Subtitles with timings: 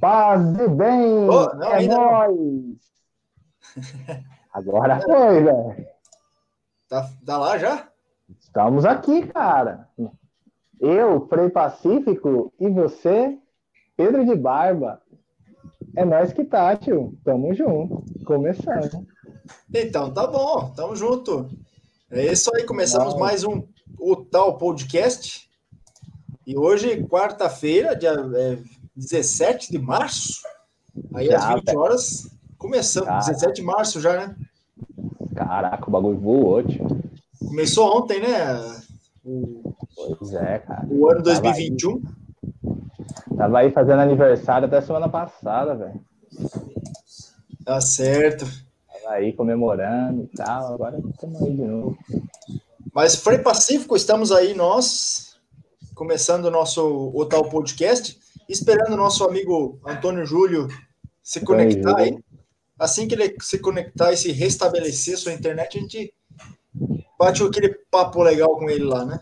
[0.00, 1.28] Paz e bem!
[1.28, 2.76] Oh, não, é nóis!
[4.52, 5.86] Agora foi, velho.
[6.88, 7.88] Tá, tá lá já?
[8.38, 9.88] Estamos aqui, cara.
[10.80, 13.38] Eu, Frei Pacífico, e você,
[13.96, 15.00] Pedro de Barba.
[15.96, 17.18] É nós que tá, tio.
[17.24, 18.04] Tamo junto.
[18.24, 19.06] Começando.
[19.74, 20.72] Então, tá bom.
[20.74, 21.48] Tamo junto.
[22.10, 22.64] É isso aí.
[22.64, 23.20] Começamos Não.
[23.20, 23.66] mais um
[23.98, 25.48] o tal podcast.
[26.46, 28.58] E hoje, quarta-feira, dia é,
[28.96, 30.40] 17 de março,
[31.14, 31.78] aí já, às 20 velho.
[31.78, 33.08] horas, começamos.
[33.08, 33.30] Caraca.
[33.30, 34.36] 17 de março já, né?
[35.34, 36.86] Caraca, o bagulho voou, tio.
[37.38, 38.82] Começou ontem, né?
[39.22, 40.86] O, pois é, cara.
[40.90, 42.00] O ano 2021.
[42.00, 42.14] Tava
[43.28, 46.00] aí, tava aí fazendo aniversário até semana passada, velho.
[47.64, 48.46] Tá certo.
[48.88, 51.98] Tava aí comemorando e tal, agora estamos aí de novo.
[52.94, 55.36] Mas Frei Pacífico, estamos aí nós,
[55.94, 60.68] começando o nosso o tal podcast, esperando o nosso amigo Antônio Júlio
[61.22, 62.18] se conectar aí.
[62.78, 66.14] Assim que ele se conectar e se restabelecer sua internet, a gente
[67.18, 69.20] bate aquele papo legal com ele lá, né?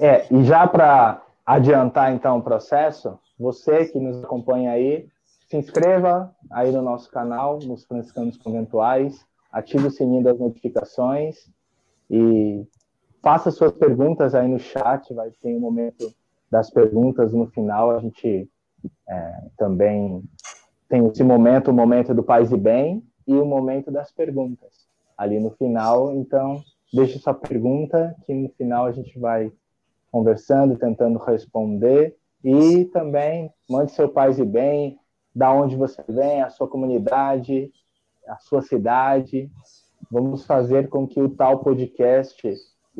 [0.00, 5.08] É, e já para adiantar então o processo, você que nos acompanha aí,
[5.48, 11.50] se inscreva aí no nosso canal, nos Franciscanos Conventuais, ative o sininho das notificações
[12.08, 12.64] e
[13.22, 16.12] faça suas perguntas aí no chat, vai ter um momento
[16.50, 18.48] das perguntas no final, a gente
[19.08, 20.22] é, também
[20.88, 25.38] tem esse momento, o momento do paz e bem e o momento das perguntas ali
[25.38, 29.52] no final, então deixe sua pergunta que no final a gente vai
[30.10, 34.98] conversando, tentando responder e também mande seu paz e bem,
[35.34, 37.70] da onde você vem, a sua comunidade,
[38.26, 39.50] a sua cidade.
[40.10, 42.50] Vamos fazer com que o tal podcast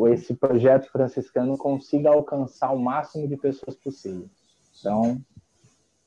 [0.09, 4.29] esse projeto franciscano consiga alcançar o máximo de pessoas possível.
[4.79, 5.21] Então,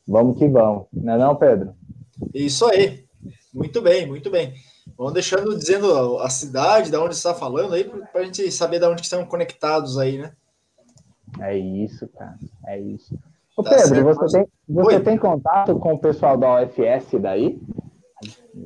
[0.08, 1.76] vamos que vamos, não é não, Pedro?
[2.34, 3.06] Isso aí.
[3.54, 4.54] Muito bem, muito bem.
[4.98, 8.90] Vamos deixando dizendo a cidade, da onde está falando aí, para a gente saber da
[8.90, 10.34] onde que estão conectados aí, né?
[11.40, 12.38] É isso, cara.
[12.66, 13.18] É isso.
[13.56, 17.62] Ô, tá Pedro, certo, você, tem, você tem contato com o pessoal da UFS daí?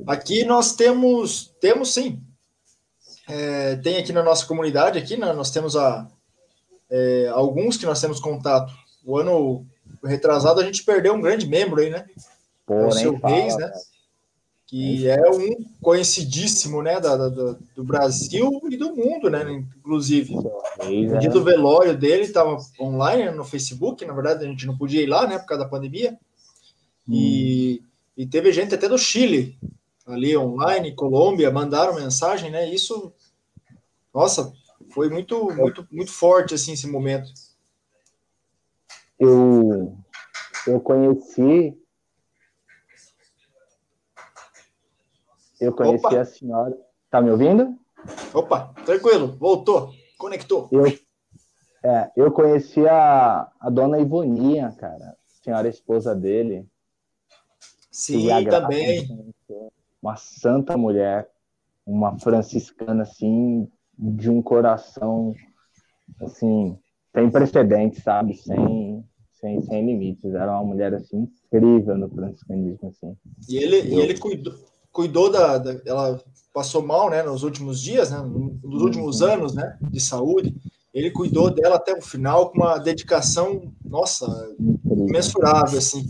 [0.06, 2.22] Aqui nós temos, temos sim
[3.28, 6.08] é, tem aqui na nossa comunidade, aqui né, nós temos a,
[6.90, 8.72] é, alguns que nós temos contato.
[9.04, 9.66] O ano
[10.02, 12.06] retrasado a gente perdeu um grande membro aí, né?
[12.66, 13.70] Pô, é o seu Reis, né?
[14.66, 20.34] Que é um conhecidíssimo, né, da, da, do Brasil e do mundo, né, inclusive.
[20.34, 24.76] O dia do velório dele estava online né, no Facebook, na verdade a gente não
[24.76, 26.18] podia ir lá, né, por causa da pandemia.
[27.08, 27.14] Hum.
[27.14, 27.82] E,
[28.14, 29.58] e teve gente até do Chile
[30.08, 32.68] ali online, Colômbia, mandaram mensagem, né?
[32.68, 33.12] Isso,
[34.18, 34.52] nossa,
[34.90, 37.30] foi muito, muito, muito forte assim esse momento.
[39.16, 39.96] Eu,
[40.66, 41.80] eu conheci,
[45.60, 46.20] eu conheci Opa.
[46.20, 46.76] a senhora.
[47.08, 47.78] Tá me ouvindo?
[48.34, 50.68] Opa, tranquilo, voltou, conectou.
[50.72, 50.86] Eu,
[51.84, 56.66] é, eu conheci a, a dona Ivoninha, cara, senhora esposa dele.
[57.88, 59.32] Sim, também
[60.02, 61.30] uma santa mulher,
[61.86, 65.34] uma franciscana assim de um coração
[66.20, 66.78] assim
[67.12, 70.34] sem precedentes, sabe, sem sem, sem limites.
[70.34, 73.16] Era uma mulher assim incrível no franciscanismo assim.
[73.48, 74.54] E ele e ele cuidou
[74.98, 76.20] cuidou da, da, ela
[76.52, 79.28] passou mal, né, nos últimos dias, né, nos últimos uhum.
[79.28, 80.52] anos, né, de saúde.
[80.92, 84.26] Ele cuidou dela até o final com uma dedicação, nossa,
[84.58, 86.04] imensurável assim,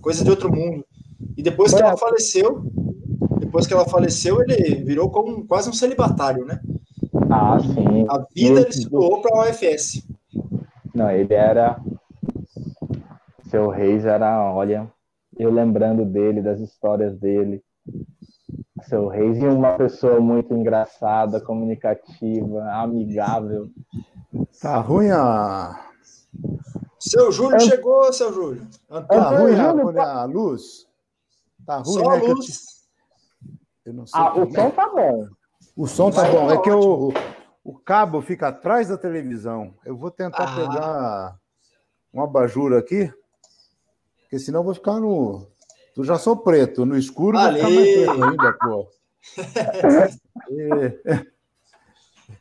[0.00, 0.84] coisa de outro mundo.
[1.36, 2.64] E depois que ela faleceu,
[3.40, 6.60] depois que ela faleceu, ele virou como quase um celibatário, né?
[7.34, 8.06] Ah, sim.
[8.10, 10.06] A vida ele se doou para a UFS.
[10.94, 11.80] Não, ele era.
[13.48, 14.92] Seu Reis era, olha,
[15.38, 17.64] eu lembrando dele, das histórias dele.
[18.82, 23.70] Seu Reis e uma pessoa muito engraçada, comunicativa, amigável.
[24.60, 25.88] Tá ruim a.
[26.98, 28.66] Seu Júlio chegou, seu Júlio.
[28.90, 29.22] Antônio,
[29.56, 30.86] tá ruim a, a luz?
[31.64, 32.16] Tá ruim, Só né?
[32.18, 32.82] a luz.
[33.86, 34.20] Eu não sei.
[34.20, 35.28] Ah, o som tá bom.
[35.76, 36.50] O som tá bom.
[36.50, 37.12] É que o,
[37.64, 39.74] o cabo fica atrás da televisão.
[39.84, 40.56] Eu vou tentar ah.
[40.56, 41.36] pegar
[42.12, 43.12] um abajur aqui,
[44.22, 45.46] porque senão eu vou ficar no.
[45.96, 48.88] Eu já sou preto, no escuro vou ficar mais preto ainda, pô.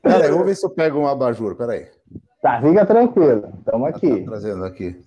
[0.01, 1.87] Peraí, vamos ver se eu pego um abajur, peraí.
[2.41, 4.21] Tá, fica tranquilo, estamos aqui.
[4.21, 4.99] Tá trazendo aqui.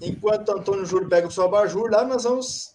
[0.00, 2.74] Enquanto o Antônio Júlio pega o seu abajur, lá nós vamos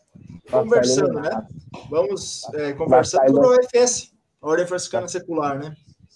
[0.49, 1.45] conversando, né?
[1.89, 5.73] Vamos é, conversando sobre o UFS, a Ordem Franciscana Secular, né?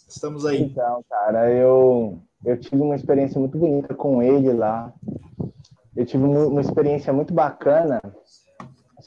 [0.07, 0.61] Estamos aí.
[0.61, 4.93] Então, cara, eu, eu tive uma experiência muito bonita com ele lá.
[5.95, 8.01] Eu tive uma experiência muito bacana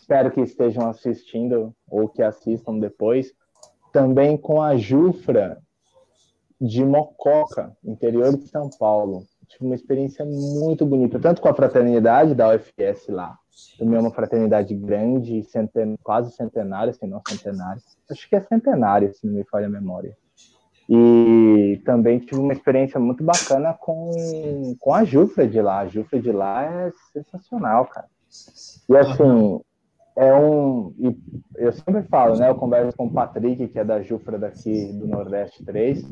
[0.04, 3.32] espero que estejam assistindo ou que assistam depois,
[3.90, 5.58] também com a Jufra
[6.60, 9.24] de Mococa, interior de São Paulo.
[9.48, 13.38] Tive uma experiência muito bonita, tanto com a fraternidade da UFS lá,
[13.78, 17.80] também é uma fraternidade grande, centen quase centenária, se não centenária.
[18.10, 20.16] Acho que é centenária, se não me falha a memória.
[20.88, 25.80] E também tive uma experiência muito bacana com, com a Jufra de lá.
[25.80, 28.06] A Jufra de lá é sensacional, cara.
[28.88, 29.60] E assim,
[30.16, 30.94] é um.
[31.56, 32.48] eu sempre falo, né?
[32.48, 36.04] Eu converso com o Patrick, que é da Jufra daqui do Nordeste 3.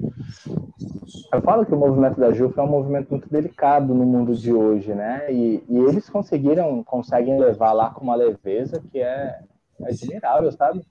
[1.33, 4.53] Eu falo que o movimento da Jufra é um movimento muito delicado no mundo de
[4.53, 5.33] hoje, né?
[5.33, 9.39] E, e eles conseguiram, conseguem levar lá com uma leveza que é,
[9.81, 10.85] é admirável, sabe?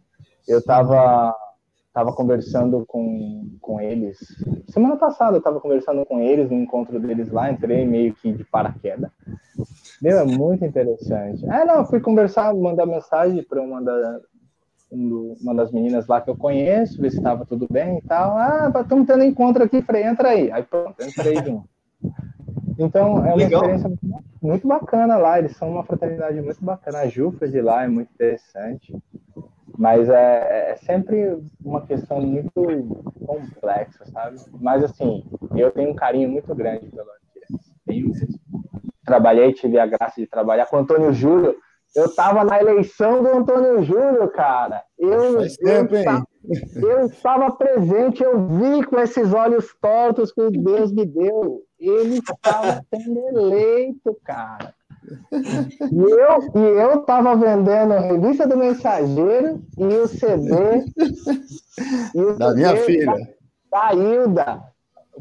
[0.48, 1.36] Eu tava
[1.92, 4.18] estava conversando com, com eles.
[4.70, 8.46] Semana passada eu estava conversando com eles no encontro deles lá, entrei meio que de
[8.46, 9.12] paraquedas.
[10.02, 11.46] Meu, é muito interessante.
[11.46, 14.22] É, não, fui conversar, mandar mensagem para uma, da,
[14.90, 18.38] uma das meninas lá que eu conheço, ver se estava tudo bem e tal.
[18.38, 20.50] Ah, estamos tendo encontro aqui, falei, entra aí.
[20.50, 21.70] Aí pronto, entrei junto.
[22.80, 23.62] Então, é uma Legal.
[23.64, 23.92] experiência
[24.42, 25.38] muito bacana lá.
[25.38, 27.00] Eles são uma fraternidade muito bacana.
[27.00, 28.96] A Jufra de lá é muito interessante.
[29.78, 34.38] Mas é, é sempre uma questão muito complexa, sabe?
[34.60, 35.24] Mas, assim,
[35.56, 37.74] eu tenho um carinho muito grande pelo Arqueires.
[37.86, 38.40] Tenho mesmo.
[39.06, 41.56] Trabalhei, tive a graça de trabalhar com o Antônio Júlio.
[41.96, 44.84] Eu estava na eleição do Antônio Júlio, cara.
[44.98, 46.24] Eu, Faz tempo, eu, hein?
[46.76, 51.64] eu estava presente, eu vi com esses olhos tortos que Deus me deu.
[51.78, 54.74] Ele estava sendo eleito, cara.
[55.32, 60.56] E eu, e eu tava vendendo a revista do Mensageiro e o CD.
[62.14, 63.36] E o da CD minha filha.
[63.72, 64.64] Da, da Hilda.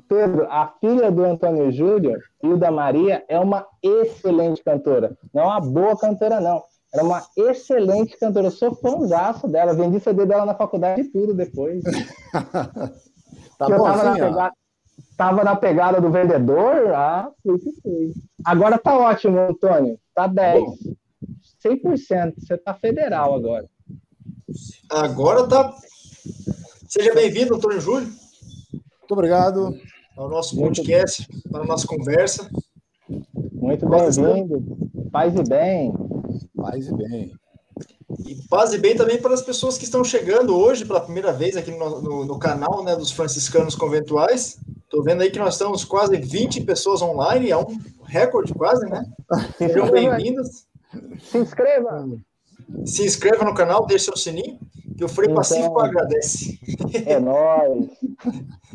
[0.08, 5.16] Pedro, a filha do Antônio Júlio, Hilda Maria, é uma excelente cantora.
[5.32, 6.62] Não é uma boa cantora, não.
[6.92, 8.48] Era uma excelente cantora.
[8.48, 9.74] Eu sou fãzaço dela.
[9.74, 11.82] Vendi CD dela na faculdade e tudo depois.
[13.56, 14.54] tá bom, eu tava assim, na pegada,
[15.20, 16.94] Tava na pegada do vendedor?
[16.94, 18.14] Ah, foi que foi.
[18.42, 20.00] Agora tá ótimo, Antônio.
[20.14, 20.64] Tá 10.
[21.62, 22.32] 100%.
[22.38, 23.68] Você tá federal agora.
[24.88, 25.74] Agora tá.
[26.88, 28.08] Seja bem-vindo, Antônio Júlio.
[28.72, 29.78] Muito obrigado.
[30.16, 32.48] Ao nosso podcast, para a nossa conversa.
[33.52, 34.64] Muito bem-vindo.
[35.12, 35.92] Paz e bem.
[36.56, 37.32] Paz e bem.
[38.26, 41.58] E paz e bem também para as pessoas que estão chegando hoje pela primeira vez
[41.58, 44.58] aqui no, no, no canal né, dos franciscanos conventuais.
[44.90, 49.04] Estou vendo aí que nós estamos quase 20 pessoas online, é um recorde quase, né?
[49.56, 50.66] Sejam bem-vindos.
[51.20, 52.08] Se inscreva.
[52.84, 54.58] Se inscreva no canal, deixe seu sininho,
[54.98, 56.58] que o Frei então, Pacífico agradece.
[57.06, 57.88] É nóis.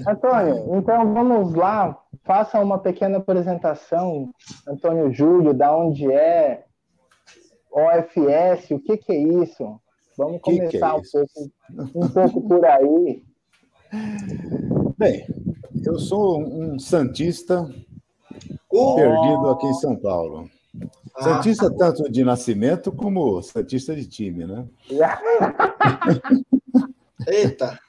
[0.08, 4.32] Antônio, então vamos lá, faça uma pequena apresentação,
[4.66, 6.64] Antônio Júlio, da onde é,
[7.70, 9.82] OFS, o que, que é isso?
[10.18, 11.52] Vamos começar que que é um, pouco,
[11.94, 13.22] um pouco por aí.
[14.98, 15.28] Bem,
[15.84, 17.70] eu sou um santista
[18.70, 18.96] oh.
[18.96, 20.50] perdido aqui em São Paulo.
[21.16, 21.24] Ah.
[21.24, 24.68] Santista tanto de nascimento como santista de time, né?
[27.28, 27.80] Eita!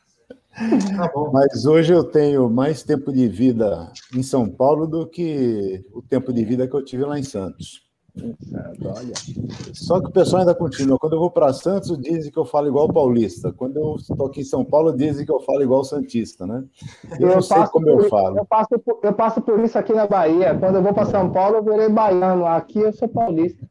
[0.56, 6.00] Tá Mas hoje eu tenho mais tempo de vida em São Paulo do que o
[6.00, 7.85] tempo de vida que eu tive lá em Santos.
[8.18, 9.12] Olha.
[9.74, 10.98] Só que o pessoal ainda continua.
[10.98, 13.52] Quando eu vou para Santos, dizem que eu falo igual paulista.
[13.52, 16.64] Quando eu estou aqui em São Paulo, dizem que eu falo igual santista, né?
[17.20, 18.38] Eu, eu não sei como eu falo.
[18.38, 20.56] Eu passo, por, eu passo por isso aqui na Bahia.
[20.58, 22.46] Quando eu vou para São Paulo, eu virei baiano.
[22.46, 23.66] Aqui eu sou paulista.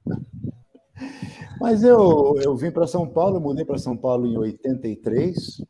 [1.60, 5.64] Mas eu, eu vim para São Paulo, mudei para São Paulo em 83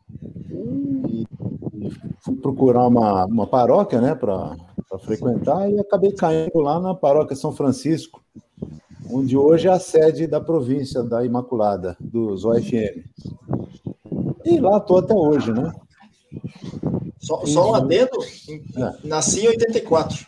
[1.08, 1.26] e,
[1.74, 1.90] e
[2.20, 4.56] fui procurar uma, uma paróquia, né, para
[5.00, 8.25] frequentar e acabei caindo lá na paróquia São Francisco
[9.10, 13.04] onde hoje é a sede da província da Imaculada, dos OFM.
[14.44, 15.74] E lá estou até hoje, né?
[17.20, 18.18] Só, só um adendo,
[18.78, 19.08] é.
[19.08, 20.26] nasci em 84.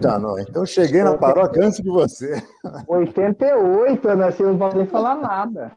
[0.00, 0.38] Tá, não.
[0.38, 2.42] Então cheguei na paróquia antes de você.
[2.86, 5.72] 88, eu nasci, não posso nem falar nada.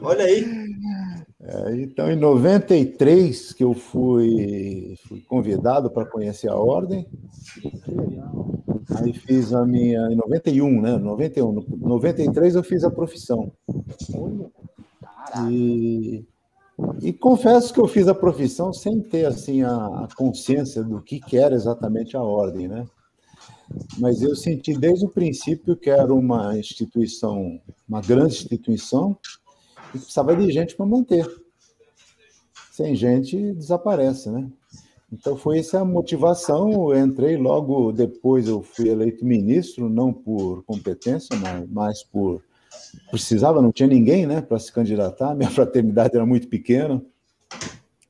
[0.00, 0.46] Olha aí.
[1.44, 7.06] É, então, em 93, que eu fui, fui convidado para conhecer a ordem.
[8.96, 10.00] Aí fiz a minha.
[10.10, 10.96] Em 91, né?
[10.96, 11.52] 91.
[11.52, 13.52] No 93 eu fiz a profissão.
[15.48, 16.24] E,
[17.00, 21.20] e confesso que eu fiz a profissão sem ter assim a, a consciência do que,
[21.20, 22.86] que era exatamente a ordem, né?
[23.98, 29.16] Mas eu senti desde o princípio que era uma instituição, uma grande instituição,
[29.94, 31.26] e precisava de gente para manter.
[32.70, 34.50] Sem gente, desaparece, né?
[35.12, 36.92] Então foi essa a motivação.
[36.92, 42.42] Eu entrei logo depois, eu fui eleito ministro, não por competência, mas, mas por
[43.10, 45.34] precisava, não tinha ninguém, né, para se candidatar.
[45.34, 47.02] Minha fraternidade era muito pequena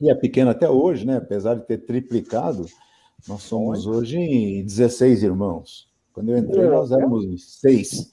[0.01, 1.17] e é pequena até hoje, né?
[1.17, 2.67] Apesar de ter triplicado,
[3.29, 5.89] nós somos hoje 16 irmãos.
[6.13, 8.11] Quando eu entrei, nós éramos seis.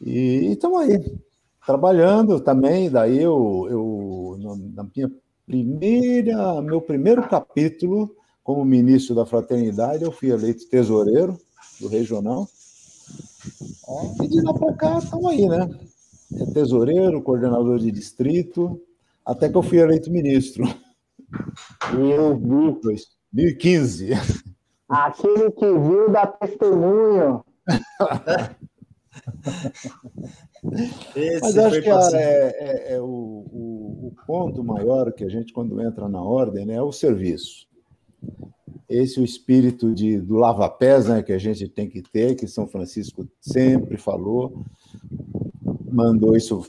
[0.00, 1.18] E estamos aí,
[1.66, 2.90] trabalhando também.
[2.90, 4.38] Daí eu, eu
[4.74, 5.10] na minha
[5.50, 8.14] primeira, meu primeiro capítulo
[8.44, 11.36] como ministro da Fraternidade, eu fui eleito tesoureiro
[11.80, 12.48] do regional.
[14.22, 15.68] E de lá para cá, estamos aí, né?
[16.36, 18.80] É tesoureiro, coordenador de distrito,
[19.26, 20.62] até que eu fui eleito ministro.
[21.98, 22.80] Eu vi.
[23.32, 24.10] 2015.
[24.88, 27.44] Aquele que viu dá testemunho.
[31.42, 35.80] Mas acho que é, é, é o, o, o, ponto maior que a gente, quando
[35.80, 37.66] entra na ordem, né, é o serviço.
[38.88, 42.46] Esse é o espírito de, do lava-pés né, que a gente tem que ter, que
[42.46, 44.64] São Francisco sempre falou,
[45.90, 46.62] mandou isso,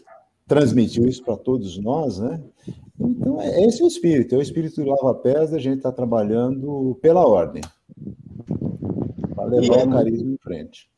[0.47, 2.41] transmitiu isso para todos nós, né?
[2.99, 6.97] Então, é, esse é o espírito, é o espírito do lava-pés, a gente está trabalhando
[7.01, 7.63] pela ordem,
[9.33, 10.90] para levar e, o carisma em frente.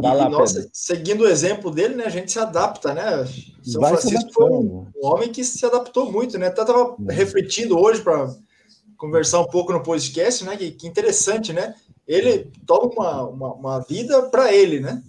[0.00, 3.26] E, lá, nossa, seguindo o exemplo dele, né, a gente se adapta, né?
[3.62, 6.48] São Vai Francisco foi um, homem que se adaptou muito, né?
[6.48, 7.12] Estava é.
[7.12, 8.32] refletindo hoje para
[8.96, 10.56] conversar um pouco no podcast, né?
[10.56, 11.74] Que, que interessante, né?
[12.06, 15.02] Ele toma uma, uma, uma vida para ele, né?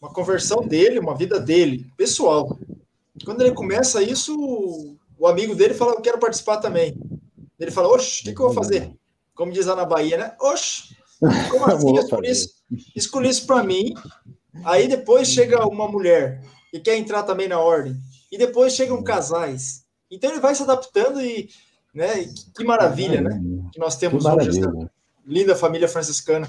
[0.00, 2.56] Uma conversão dele, uma vida dele, pessoal.
[3.24, 6.96] Quando ele começa isso, o amigo dele fala: Eu quero participar também.
[7.58, 8.92] Ele fala: Oxe, o que, que, eu vou fazer?
[9.34, 10.36] Como diz lá na Bahia, né?
[10.40, 10.94] Oxe,
[11.50, 11.96] como assim?
[11.96, 12.48] Escolhi isso,
[12.94, 13.94] escolhi isso para mim.
[14.64, 17.96] Aí depois chega uma mulher e quer entrar também na ordem.
[18.30, 19.84] E depois chegam casais.
[20.10, 21.48] Então ele vai se adaptando e
[21.96, 22.26] né?
[22.54, 23.42] Que maravilha, né?
[23.72, 24.90] Que nós temos que hoje essa
[25.26, 26.46] linda família franciscana.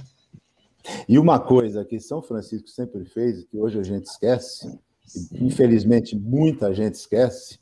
[1.08, 4.78] E uma coisa que São Francisco sempre fez, que hoje a gente esquece,
[5.32, 7.60] infelizmente muita gente esquece,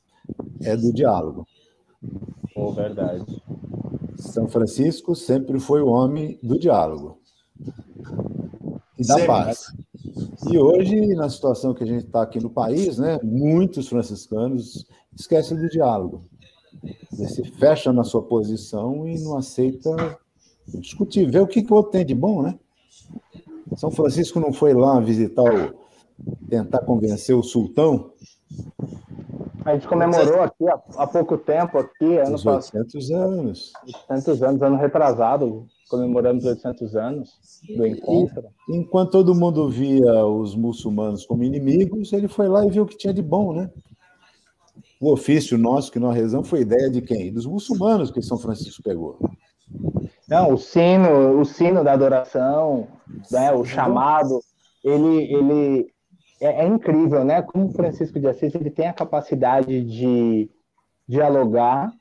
[0.61, 1.47] é do diálogo.
[2.55, 3.39] Oh, verdade.
[4.17, 7.19] São Francisco sempre foi o homem do diálogo
[8.97, 9.27] e da sempre.
[9.27, 9.73] paz.
[10.49, 14.85] E hoje, na situação que a gente está aqui no país, né, muitos franciscanos
[15.17, 16.23] esquecem do diálogo.
[17.17, 20.17] Ele se fecha na sua posição e não aceita
[20.67, 22.57] discutir, ver o que, que o outro tem de bom, né?
[23.75, 25.73] São Francisco não foi lá visitar o.
[26.47, 28.11] tentar convencer o sultão.
[29.65, 33.73] A gente comemorou aqui há, há pouco tempo, aqui, ano Os 800 anos.
[34.09, 37.29] 800 anos, ano retrasado, comemorando os 800 anos
[37.75, 38.45] do encontro.
[38.69, 42.85] E, enquanto todo mundo via os muçulmanos como inimigos, ele foi lá e viu o
[42.85, 43.69] que tinha de bom, né?
[44.99, 47.31] o ofício nosso que nós rezamos foi ideia de quem?
[47.31, 49.19] Dos muçulmanos que São Francisco pegou.
[50.27, 52.87] Não, o sino, o sino da adoração,
[53.31, 54.39] né, o chamado,
[54.83, 55.93] ele, ele
[56.45, 57.41] é, é, incrível, né?
[57.41, 60.49] Como Francisco de Assis ele tem a capacidade de
[61.07, 61.91] dialogar,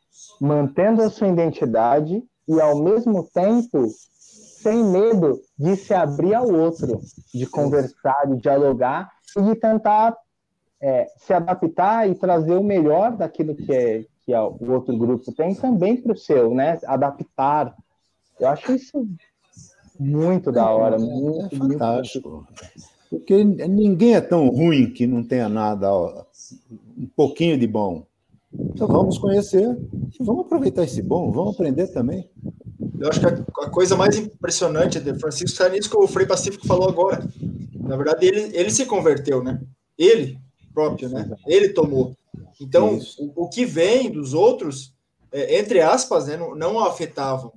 [0.41, 7.01] mantendo a sua identidade e ao mesmo tempo sem medo de se abrir ao outro,
[7.35, 10.17] de conversar, de dialogar e de tentar
[10.81, 15.33] é, se adaptar e trazer o melhor daquilo que, é, que é o outro grupo
[15.33, 16.79] tem também para o seu, né?
[16.87, 17.75] Adaptar.
[18.39, 19.07] Eu acho isso
[19.99, 20.97] muito da hora.
[20.97, 22.29] É, muito, é fantástico.
[22.29, 22.94] Muito...
[23.19, 26.25] Porque ninguém é tão ruim que não tenha nada, ó,
[26.99, 28.05] um pouquinho de bom.
[28.53, 29.77] Então vamos conhecer,
[30.21, 32.29] vamos aproveitar esse bom, vamos aprender também.
[32.99, 36.67] Eu acho que a, coisa mais impressionante de Francisco está nisso que o Frei Pacífico
[36.67, 37.25] falou agora.
[37.81, 39.61] Na verdade, ele, ele se converteu, né?
[39.97, 40.39] Ele,
[40.73, 41.31] próprio, né?
[41.47, 42.17] Ele tomou.
[42.61, 44.93] Então, o, o, que vem dos outros,
[45.31, 47.53] é, entre aspas, né, não, não afetavam.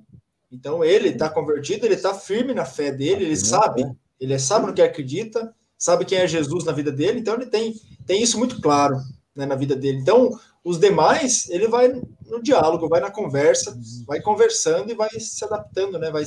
[0.50, 3.84] Então, ele está convertido, ele está firme na fé dele, ele sabe,
[4.20, 7.74] ele sabe no que acredita, sabe quem é Jesus na vida dele, então ele tem,
[8.06, 8.96] tem isso muito claro
[9.34, 9.98] né, na vida dele.
[9.98, 10.30] Então,
[10.64, 11.88] os demais, ele vai
[12.26, 16.10] no diálogo, vai na conversa, vai conversando e vai se adaptando, né?
[16.10, 16.24] Vai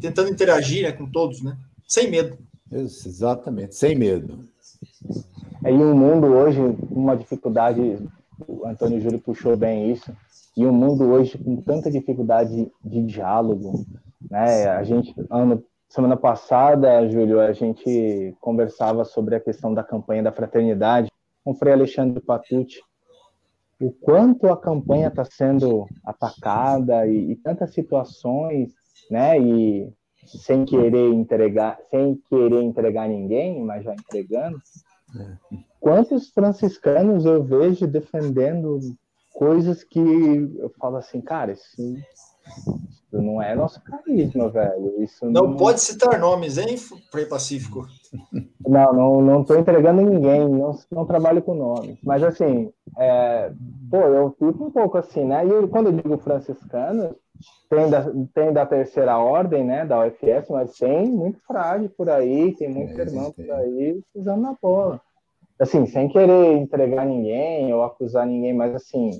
[0.00, 1.56] tentando interagir né, com todos, né?
[1.86, 2.36] Sem medo.
[2.70, 4.40] Exatamente, sem medo.
[5.64, 6.60] É, em um mundo hoje,
[6.90, 7.98] uma dificuldade,
[8.46, 10.14] o Antônio Júlio puxou bem isso,
[10.56, 13.86] e um mundo hoje com tanta dificuldade de diálogo,
[14.30, 14.66] né?
[14.68, 20.32] A gente, ano, semana passada, Júlio, a gente conversava sobre a questão da campanha da
[20.32, 21.10] fraternidade
[21.44, 22.82] com o Frei Alexandre Patucci,
[23.80, 28.72] o quanto a campanha está sendo atacada e, e, tantas situações,
[29.10, 29.38] né?
[29.38, 29.92] E
[30.26, 34.60] sem querer entregar, sem querer entregar ninguém, mas já entregando,
[35.80, 38.80] Quantos franciscanos eu vejo defendendo
[39.32, 41.94] coisas que eu falo assim, cara, isso,
[42.46, 45.02] isso não é nosso carisma, velho.
[45.02, 46.76] Isso não, não, pode citar nomes, hein,
[47.10, 47.86] Frei Pacífico?
[48.68, 51.96] Não, não, não estou entregando ninguém, não, não trabalho com nomes.
[52.02, 53.52] Mas assim, é,
[53.88, 55.46] pô, eu fico um pouco assim, né?
[55.46, 57.14] E quando eu digo franciscano,
[57.70, 62.56] tem da, tem da terceira ordem, né, da UFS, mas tem muito frade por aí,
[62.56, 65.00] tem muito é, irmão por aí pisando na bola.
[65.58, 69.10] Assim, sem querer entregar ninguém ou acusar ninguém, mas assim,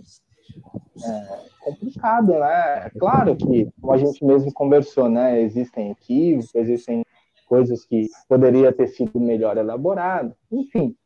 [1.03, 2.87] é complicado, né?
[2.87, 7.05] É claro que, como a gente mesmo conversou, né, existem equívocos, existem
[7.49, 10.97] coisas que poderia ter sido melhor elaborado, enfim,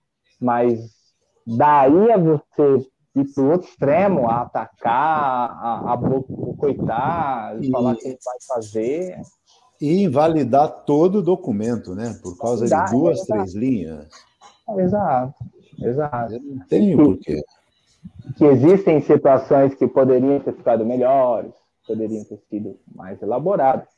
[0.40, 0.90] mas
[1.46, 7.70] daí a você ir para o outro extremo, a atacar, a, a boicotar, e...
[7.70, 9.20] falar que ele vai fazer.
[9.80, 12.14] E invalidar todo o documento, né?
[12.22, 14.08] Por causa de duas, três linhas.
[14.76, 15.34] Exato,
[15.80, 16.34] exato.
[16.34, 17.42] Eu não tenho porquê.
[18.36, 21.52] Que existem situações que poderiam ter ficado melhores,
[21.86, 23.88] poderiam ter sido mais elaboradas.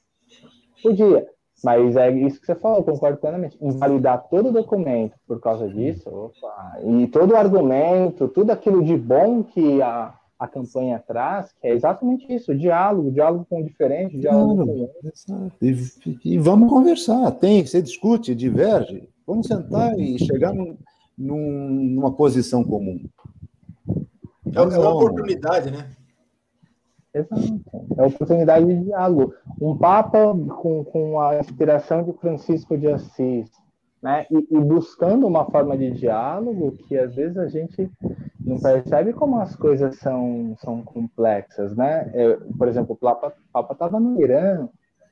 [0.83, 1.27] Podia.
[1.63, 3.57] Mas é isso que você falou, concordo plenamente.
[3.61, 8.97] Invalidar todo o documento por causa disso, opa, e todo o argumento, tudo aquilo de
[8.97, 13.61] bom que a, a campanha traz, que é exatamente isso, o diálogo, o diálogo com
[13.61, 14.91] o diferente, o diálogo claro,
[15.29, 20.77] com e, e, vamos conversar, tem, você discute, diverge, vamos sentar e chegar num,
[21.17, 22.99] numa posição comum.
[24.55, 25.91] É, é uma oportunidade, né?
[27.15, 27.61] Exato.
[27.99, 29.35] É oportunidade de diálogo.
[29.61, 33.51] Um Papa com, com a inspiração de Francisco de Assis,
[34.03, 34.27] né?
[34.31, 37.91] E, e, buscando uma forma de diálogo que às vezes a gente
[38.41, 42.11] não percebe como as coisas são, são complexas, né?
[42.15, 44.69] Eu, por exemplo, o Papa estava no Irã,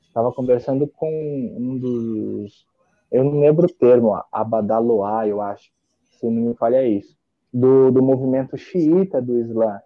[0.07, 2.65] estava conversando com um dos,
[3.11, 5.71] eu não lembro o termo, Abadaloá, eu acho,
[6.11, 7.15] se não me falha isso,
[7.53, 9.79] do, do movimento xiita do Islã.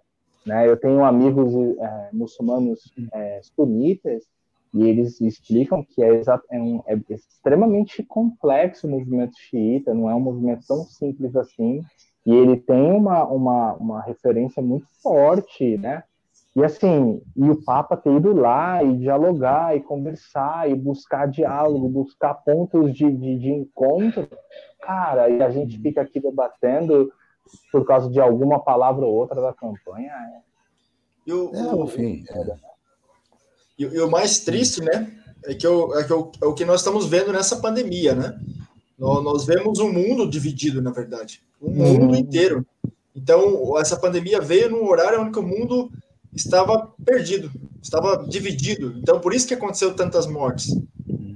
[0.46, 0.70] Né?
[0.70, 4.24] Eu tenho amigos é, muçulmanos é, sunitas
[4.74, 10.14] e eles explicam que é, é, um, é, extremamente complexo o movimento xiita, não é
[10.14, 11.82] um movimento tão simples assim,
[12.26, 16.04] e ele tem uma, uma, uma referência muito forte, né?
[16.56, 21.90] E assim, e o Papa ter ido lá e dialogar e conversar e buscar diálogo,
[21.90, 24.28] buscar pontos de, de, de encontro,
[24.82, 27.12] cara, e a gente fica aqui debatendo
[27.72, 30.12] por causa de alguma palavra ou outra da campanha.
[30.12, 30.40] É...
[31.28, 32.56] E o, é, o, fim, é.
[33.78, 35.12] E, e, o mais triste, né,
[35.44, 38.40] é que, eu, é, que eu, é o que nós estamos vendo nessa pandemia, né?
[38.98, 42.00] Nós, nós vemos um mundo dividido, na verdade, um uhum.
[42.00, 42.66] mundo inteiro.
[43.16, 45.90] Então, essa pandemia veio num horário onde o mundo
[46.34, 48.98] estava perdido, estava dividido.
[48.98, 50.78] Então, por isso que aconteceu tantas mortes.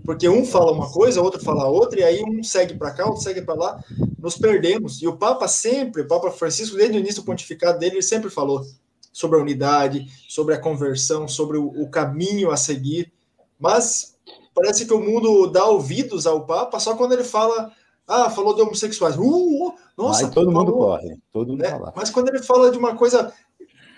[0.03, 3.21] Porque um fala uma coisa, outro fala outra, e aí um segue para cá, outro
[3.21, 3.83] segue para lá,
[4.21, 5.01] nos perdemos.
[5.01, 8.29] E o Papa sempre, o Papa Francisco, desde o início do pontificado dele, ele sempre
[8.29, 8.65] falou
[9.11, 13.11] sobre a unidade, sobre a conversão, sobre o, o caminho a seguir.
[13.59, 14.17] Mas
[14.53, 17.71] parece que o mundo dá ouvidos ao Papa só quando ele fala
[18.09, 19.15] ah, falou de homossexuais.
[19.15, 21.79] Uh, uh nossa, Aí todo mundo corre, todo mundo né?
[21.95, 23.31] Mas quando ele fala de uma coisa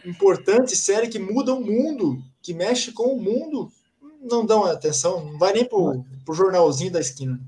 [0.06, 3.72] importante, séria, que muda o mundo, que mexe com o mundo,
[4.22, 7.40] não dão atenção, não vai nem pro, pro jornalzinho da esquina.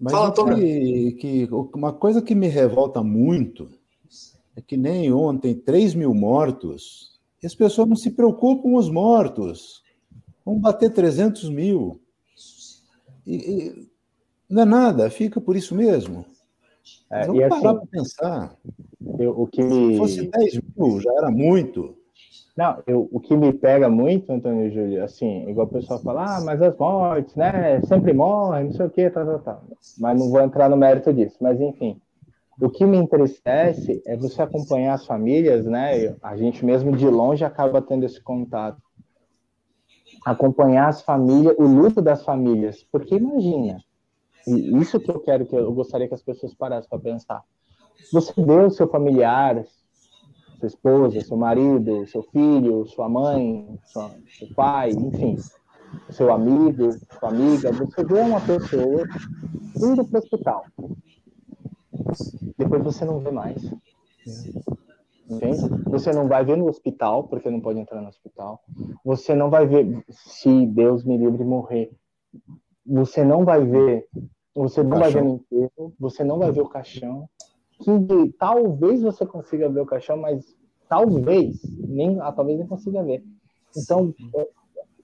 [0.00, 3.68] Mas Fala, que, que, uma coisa que me revolta muito
[4.54, 8.88] é que nem ontem, 3 mil mortos, e as pessoas não se preocupam com os
[8.88, 9.82] mortos.
[10.44, 12.00] Vão bater 300 mil.
[13.26, 13.88] E, e
[14.48, 16.24] não é nada, fica por isso mesmo.
[17.10, 18.56] É, Vamos parar assim, para pensar.
[19.18, 19.92] Eu, o que me...
[19.92, 21.97] Se fosse 10 mil, já era muito.
[22.58, 26.38] Não, eu, o que me pega muito, Antônio e Júlio, assim, igual o pessoal fala,
[26.38, 29.60] ah, mas as mortes, né, sempre morrem, não sei o quê, tá, tá, tá.
[29.96, 31.36] Mas não vou entrar no mérito disso.
[31.40, 32.00] Mas, enfim,
[32.60, 37.44] o que me entristece é você acompanhar as famílias, né, a gente mesmo de longe
[37.44, 38.82] acaba tendo esse contato.
[40.26, 43.78] Acompanhar as famílias, o luto das famílias, porque imagina,
[44.48, 47.40] isso que eu quero, que eu gostaria que as pessoas parassem para pensar.
[48.12, 49.64] Você vê o seu familiar,
[50.58, 55.36] sua esposa, seu marido, seu filho, sua mãe, sua, seu pai, enfim,
[56.10, 59.04] seu amigo, sua amiga, você vê uma pessoa
[59.76, 60.64] indo para o hospital.
[62.56, 63.62] Depois você não vê mais.
[65.30, 65.60] Entende?
[65.86, 68.60] Você não vai ver no hospital, porque não pode entrar no hospital.
[69.04, 71.90] Você não vai ver, se Deus me livre morrer.
[72.86, 74.08] Você não vai ver,
[74.54, 77.28] você não vai ver no enterro, você não vai ver o caixão,
[77.80, 80.56] que talvez você consiga ver o caixão, mas
[80.88, 83.22] talvez nem, ah, talvez nem consiga ver.
[83.76, 84.48] Então, é,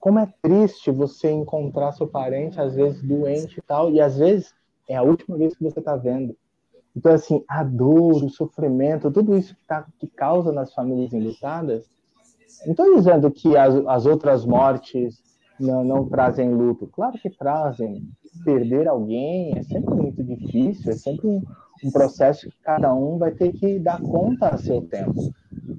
[0.01, 4.55] como é triste você encontrar seu parente às vezes doente e tal, e às vezes
[4.89, 6.37] é a última vez que você está vendo.
[6.97, 11.89] Então, assim, a dor, o sofrimento, tudo isso que, tá, que causa nas famílias enlutadas,
[12.65, 15.23] não estou dizendo que as, as outras mortes
[15.59, 16.87] não, não trazem luto.
[16.87, 18.07] Claro que trazem.
[18.45, 21.43] perder alguém é sempre muito difícil, é sempre um,
[21.83, 25.33] um processo que cada um vai ter que dar conta a seu tempo.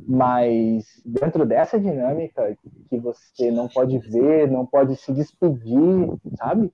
[0.07, 2.57] Mas dentro dessa dinâmica
[2.89, 6.71] que você não pode ver, não pode se despedir, sabe?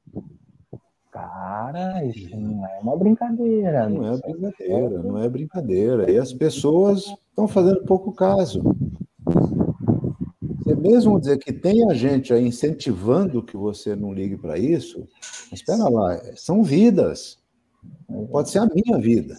[1.11, 3.89] Cara, isso não é uma brincadeira.
[3.89, 6.11] Não é brincadeira, não é brincadeira.
[6.11, 8.61] E as pessoas estão fazendo pouco caso.
[10.63, 15.05] Você mesmo dizer que tem a gente aí incentivando que você não ligue para isso,
[15.49, 17.40] mas espera lá, são vidas.
[18.31, 19.35] Pode ser a minha vida.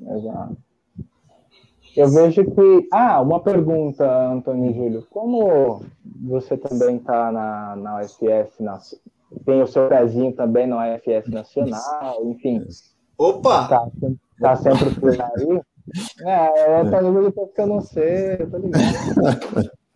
[0.00, 0.56] Exato.
[1.96, 2.88] Eu vejo que.
[2.92, 5.06] Ah, uma pergunta, Antônio Júlio.
[5.10, 5.82] Como
[6.22, 8.78] você também está na, na UFS, na,
[9.44, 12.62] tem o seu pezinho também na UFS Nacional, enfim.
[13.16, 13.62] Opa!
[13.62, 13.90] Está
[14.40, 15.60] tá sempre por aí.
[16.20, 19.70] É, eu tô ligado que eu não sei, eu tô ligado.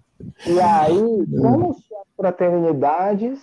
[0.46, 1.76] E aí, como as
[2.14, 3.40] fraternidades,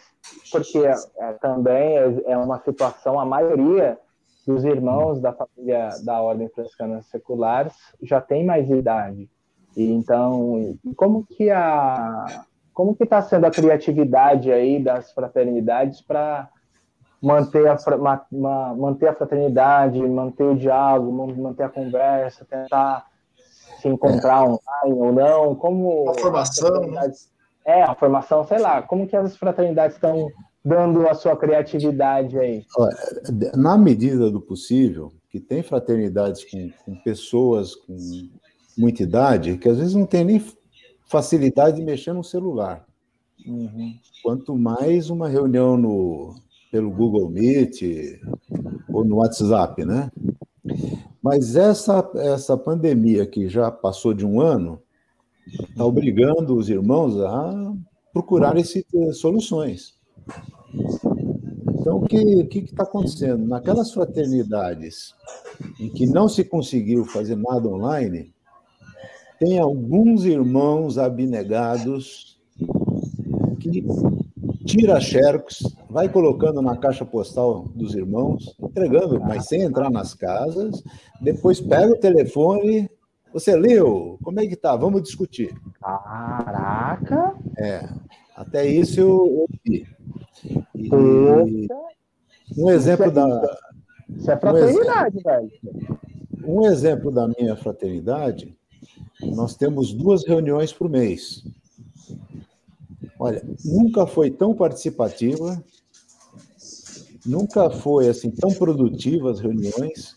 [0.52, 3.98] porque é, é, também é, é uma situação, a maioria
[4.46, 9.30] dos irmãos da família da Ordem Franciscana Seculares já tem mais idade.
[9.76, 16.48] E então, como que a como que está sendo a criatividade aí das fraternidades para
[17.22, 17.76] manter a,
[18.32, 23.08] ma, manter a fraternidade, manter o diálogo, manter a conversa, tentar
[23.82, 24.50] se encontrar é.
[24.50, 25.56] online ou não?
[25.56, 27.12] Como a formação, né?
[27.67, 30.30] É, a formação, sei lá, como que as fraternidades estão
[30.63, 32.65] dando a sua criatividade aí?
[33.58, 37.97] Na medida do possível, que tem fraternidades com, com pessoas com
[38.77, 40.41] muita idade, que às vezes não tem nem
[41.08, 42.86] facilidade de mexer no celular.
[43.45, 43.93] Uhum.
[44.23, 46.36] Quanto mais uma reunião no,
[46.71, 47.82] pelo Google Meet
[48.88, 50.10] ou no WhatsApp, né?
[51.21, 54.82] Mas essa, essa pandemia que já passou de um ano
[55.70, 57.74] está obrigando os irmãos a
[58.14, 59.96] procurar esse, soluções.
[61.80, 63.48] Então, o que está acontecendo?
[63.48, 65.14] Naquelas fraternidades
[65.80, 68.34] em que não se conseguiu fazer nada online,
[69.40, 72.40] tem alguns irmãos abnegados
[73.60, 73.86] que
[74.66, 80.84] tira xerox, vai colocando na caixa postal dos irmãos, entregando, mas sem entrar nas casas,
[81.22, 82.90] depois pega o telefone,
[83.39, 84.17] você leu?
[84.23, 84.76] Como é que tá?
[84.76, 85.56] Vamos discutir.
[85.80, 87.36] Caraca!
[87.58, 87.88] É,
[88.36, 89.88] até isso eu vi.
[90.76, 91.67] E,
[92.58, 93.58] um exemplo da.
[94.10, 95.52] Isso é fraternidade, velho.
[96.43, 98.58] Um exemplo da minha fraternidade,
[99.21, 101.43] nós temos duas reuniões por mês.
[103.19, 105.62] Olha, nunca foi tão participativa,
[107.26, 110.15] nunca foi assim tão produtiva as reuniões,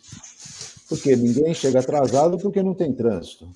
[0.91, 3.49] porque ninguém chega atrasado porque não tem trânsito.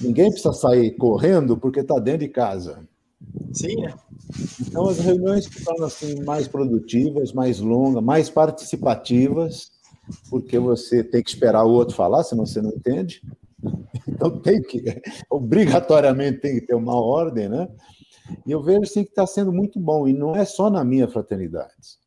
[0.00, 2.88] Ninguém precisa sair correndo porque está dentro de casa.
[3.52, 3.94] Sim, né?
[4.58, 9.70] Então as reuniões se tornam assim mais produtivas, mais longas, mais participativas,
[10.30, 13.22] porque você tem que esperar o outro falar, senão você não entende.
[14.08, 14.82] Então tem que,
[15.30, 17.68] obrigatoriamente tem que ter uma ordem, né?
[18.46, 21.06] E eu vejo assim que está sendo muito bom, e não é só na minha
[21.06, 21.98] fraternidade.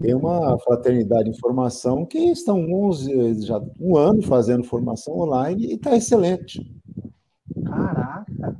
[0.00, 5.74] Tem uma fraternidade em formação que estão 11, já um ano fazendo formação online e
[5.74, 6.64] está excelente.
[7.64, 8.56] Caraca!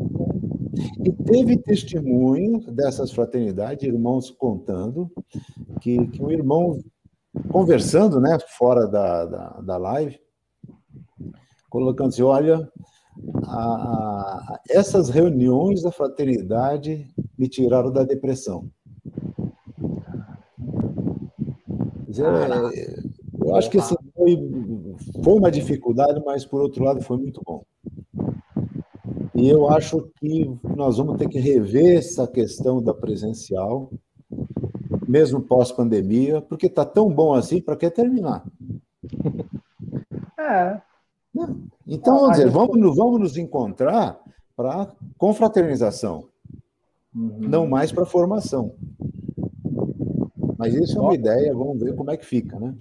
[1.05, 5.11] E teve testemunho dessas fraternidades, irmãos contando,
[5.81, 6.81] que, que um irmão
[7.51, 10.18] conversando, né, fora da, da, da live,
[11.68, 12.68] colocando assim: olha,
[13.44, 18.70] a, a, essas reuniões da fraternidade me tiraram da depressão.
[22.09, 23.01] É,
[23.44, 24.37] eu acho que assim, foi,
[25.23, 27.62] foi uma dificuldade, mas por outro lado foi muito bom.
[29.35, 33.90] E eu acho que nós vamos ter que rever essa questão da presencial,
[35.07, 38.44] mesmo pós-pandemia, porque está tão bom assim, para que terminar?
[40.40, 40.81] É,
[41.87, 44.18] então, vamos dizer, vamos, vamos nos encontrar
[44.57, 46.29] para confraternização,
[47.14, 47.38] uhum.
[47.40, 48.75] não mais para formação.
[50.59, 52.75] Mas isso é uma ideia, vamos ver como é que fica, né?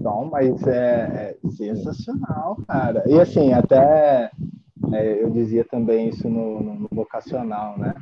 [0.00, 3.02] Não, mas é, é sensacional, cara.
[3.06, 4.30] E assim, até
[4.92, 7.94] é, eu dizia também isso no, no vocacional, né?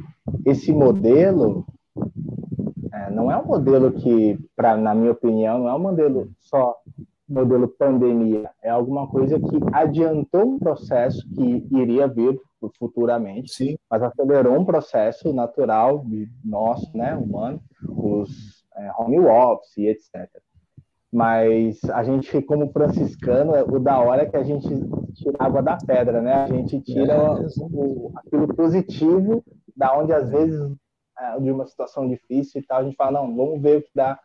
[0.45, 1.65] Esse modelo
[2.93, 6.77] é, não é um modelo que, pra, na minha opinião, não é um modelo só
[7.29, 12.39] modelo pandemia é alguma coisa que adiantou um processo que iria vir
[12.79, 13.77] futuramente, Sim.
[13.91, 16.05] mas acelerou um processo natural
[16.45, 20.29] nosso, né, humano, os é, home office e etc.
[21.13, 24.67] Mas a gente, como franciscano, o da hora é que a gente
[25.15, 26.33] tira água da pedra, né?
[26.33, 29.45] A gente tira é, o, aquilo positivo
[29.77, 30.59] da onde às vezes
[31.19, 33.91] é, de uma situação difícil e tal, a gente fala, não, vamos ver o que
[33.95, 34.19] dá.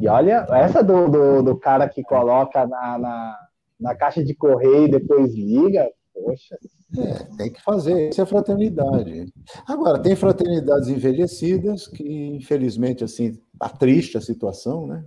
[0.00, 3.38] E olha, essa do, do, do cara que coloca na, na,
[3.78, 6.58] na, caixa de correio e depois liga, poxa.
[6.98, 9.32] É, tem que fazer, isso é fraternidade.
[9.66, 15.04] Agora, tem fraternidades envelhecidas que, infelizmente, assim, tá triste a situação, né?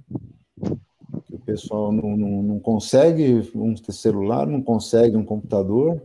[1.32, 6.02] o pessoal não, não, não consegue um celular, não consegue um computador,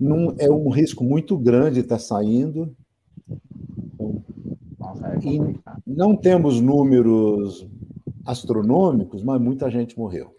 [0.00, 2.74] não, é um risco muito grande estar tá saindo.
[5.22, 5.38] E
[5.86, 7.66] não temos números
[8.24, 10.34] astronômicos, mas muita gente morreu.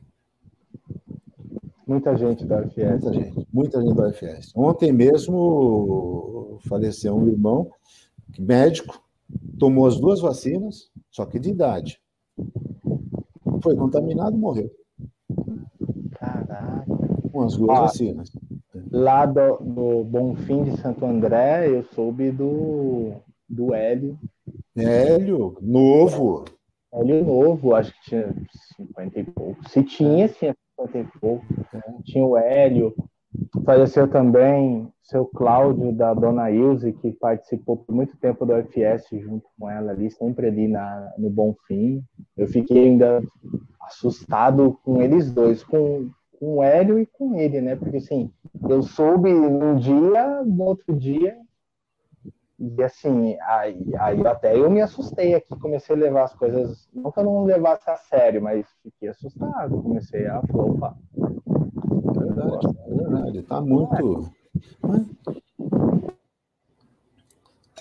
[1.88, 2.78] Muita gente da UFS.
[2.78, 4.52] Muita gente, muita gente da UFS.
[4.56, 7.70] Ontem mesmo faleceu um irmão,
[8.38, 9.02] médico,
[9.60, 12.00] tomou as duas vacinas, só que de idade.
[13.62, 14.72] Foi contaminado e morreu.
[16.14, 16.86] Caraca.
[17.32, 18.32] Com as duas ah, vacinas.
[18.92, 23.14] Lá do, do Bonfim de Santo André, eu soube do,
[23.48, 24.18] do Hélio.
[24.76, 26.46] Hélio, novo.
[26.92, 28.36] Hélio novo, acho que tinha
[28.78, 29.70] 50 e pouco.
[29.70, 31.46] Se tinha, tinha 50 e pouco.
[31.74, 32.02] É.
[32.04, 32.96] Tinha o Hélio.
[33.66, 39.48] Faleceu também seu Cláudio, da Dona Ilse, que participou por muito tempo do UFS junto
[39.58, 42.04] com ela ali, sempre ali na, no Bonfim.
[42.38, 43.24] Eu fiquei ainda
[43.82, 47.76] assustado com eles dois, com, com o Hélio e com ele, né?
[47.76, 48.32] Porque assim,
[48.70, 51.36] eu soube num dia, no outro dia,
[52.60, 57.10] e assim, aí, aí até eu me assustei aqui, comecei a levar as coisas, não
[57.10, 60.94] que eu não levasse a sério, mas fiquei assustado, comecei a falar,
[61.90, 64.32] É verdade, é verdade, tá muito.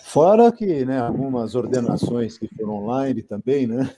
[0.02, 3.94] Fora que, né, algumas ordenações que foram online também, né?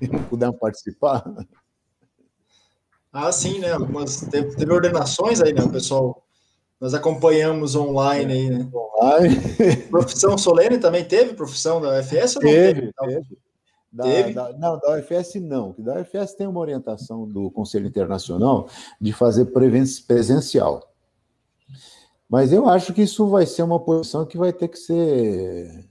[0.00, 1.24] E não puderam participar.
[3.12, 3.72] Ah, sim, né?
[3.72, 5.68] Algumas, teve, teve ordenações aí, né?
[5.68, 6.24] Pessoal,
[6.80, 8.70] nós acompanhamos online aí, né?
[8.72, 9.36] Online.
[9.90, 12.92] Profissão solene também teve profissão da UFS ou não teve?
[12.92, 13.38] Teve?
[13.92, 15.74] Da, não, da UFS não.
[15.78, 19.52] Da UFS tem uma orientação do Conselho Internacional de fazer
[20.06, 20.90] presencial.
[22.28, 25.86] Mas eu acho que isso vai ser uma posição que vai ter que ser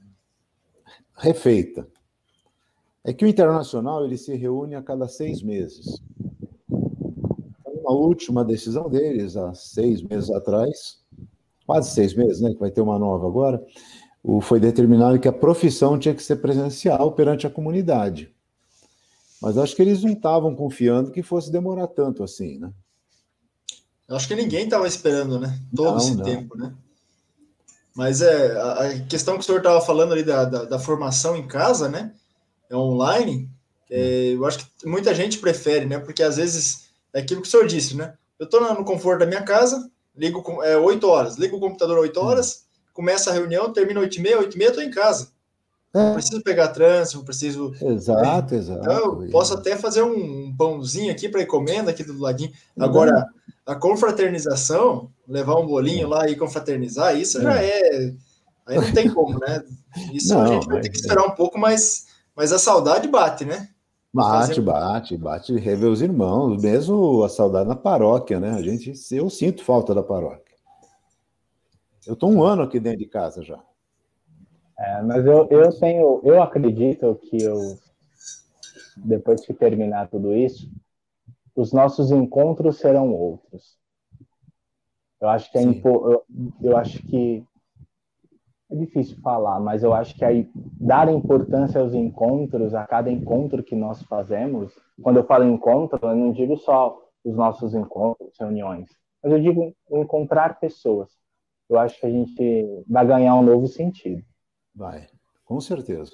[1.16, 1.88] refeita.
[3.04, 6.02] É que o internacional ele se reúne a cada seis meses.
[6.68, 11.00] Então, a última decisão deles, há seis meses atrás,
[11.68, 13.64] quase seis meses, né, que vai ter uma nova agora,
[14.42, 18.32] foi determinado que a profissão tinha que ser presencial perante a comunidade.
[19.42, 22.72] Mas acho que eles não estavam confiando que fosse demorar tanto assim, né?
[24.08, 25.58] Eu acho que ninguém estava esperando, né?
[25.76, 26.24] Todo não, esse não.
[26.24, 26.74] tempo, né?
[27.96, 31.48] Mas é a, questão que o senhor estava falando ali da, da, da, formação em
[31.48, 32.14] casa, né?
[32.70, 33.50] É online.
[33.90, 35.98] É, eu acho que muita gente prefere, né?
[35.98, 38.14] Porque às vezes é aquilo que o senhor disse, né?
[38.38, 41.98] Eu estou no conforto da minha casa, ligo com é, 8 horas, ligo o computador
[42.00, 45.30] 8 horas, começa a reunião, termina 8 e meia, 8 e meia, estou em casa.
[45.94, 46.00] É.
[46.00, 47.74] Não preciso pegar trânsito, não preciso.
[47.82, 48.82] Exato, exato.
[48.82, 52.52] Então, eu posso até fazer um pãozinho aqui para encomenda aqui do ladinho.
[52.80, 53.28] Agora,
[53.66, 57.42] a confraternização, levar um bolinho lá e confraternizar, isso é.
[57.42, 58.14] já é.
[58.66, 59.64] Aí não tem como, né?
[60.14, 63.44] Isso não, a gente vai ter que esperar um pouco, mas, mas a saudade bate,
[63.44, 63.68] né?
[64.14, 64.62] Bate, Fazer...
[64.62, 68.52] bate, bate, rever os irmãos, mesmo a saudade na paróquia, né?
[68.52, 70.51] A gente, eu sinto falta da paróquia.
[72.06, 73.60] Eu estou um ano aqui dentro de casa já.
[74.78, 77.78] É, mas eu, eu tenho, eu acredito que eu,
[78.98, 80.72] depois que terminar tudo isso,
[81.56, 83.78] os nossos encontros serão outros.
[85.20, 86.26] Eu acho que é impo, eu,
[86.62, 87.46] eu acho que
[88.72, 93.62] é difícil falar, mas eu acho que aí dar importância aos encontros, a cada encontro
[93.62, 98.90] que nós fazemos, quando eu falo encontro, eu não digo só os nossos encontros, reuniões,
[99.22, 101.21] mas eu digo encontrar pessoas.
[101.72, 104.22] Eu acho que a gente vai ganhar um novo sentido.
[104.76, 105.08] Vai,
[105.46, 106.12] com certeza.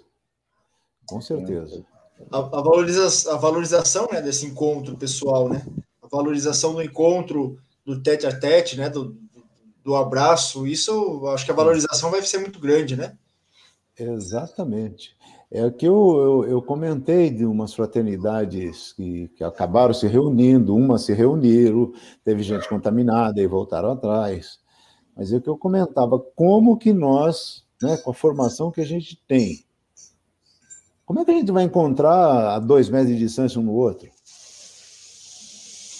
[1.07, 1.83] Com certeza.
[2.31, 5.65] A, a, valoriza, a valorização né, desse encontro pessoal, né?
[6.03, 8.87] A valorização do encontro, do tete a tete, né?
[8.87, 9.17] Do,
[9.83, 13.17] do abraço, isso acho que a valorização vai ser muito grande, né?
[13.97, 15.17] Exatamente.
[15.49, 21.01] É que eu, eu, eu comentei de umas fraternidades que, que acabaram se reunindo, umas
[21.01, 21.93] se reuniram,
[22.23, 24.59] teve gente contaminada e voltaram atrás.
[25.17, 28.85] Mas é o que eu comentava, como que nós né, com a formação que a
[28.85, 29.63] gente tem.
[31.05, 34.09] Como é que a gente vai encontrar a dois metros de distância um no outro?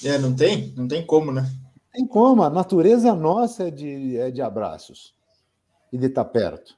[0.04, 0.74] É, não tem?
[0.76, 1.50] Não tem como, né?
[1.94, 2.44] Tem como.
[2.44, 5.14] A natureza nossa é de, é de abraços
[5.92, 6.76] e de estar perto.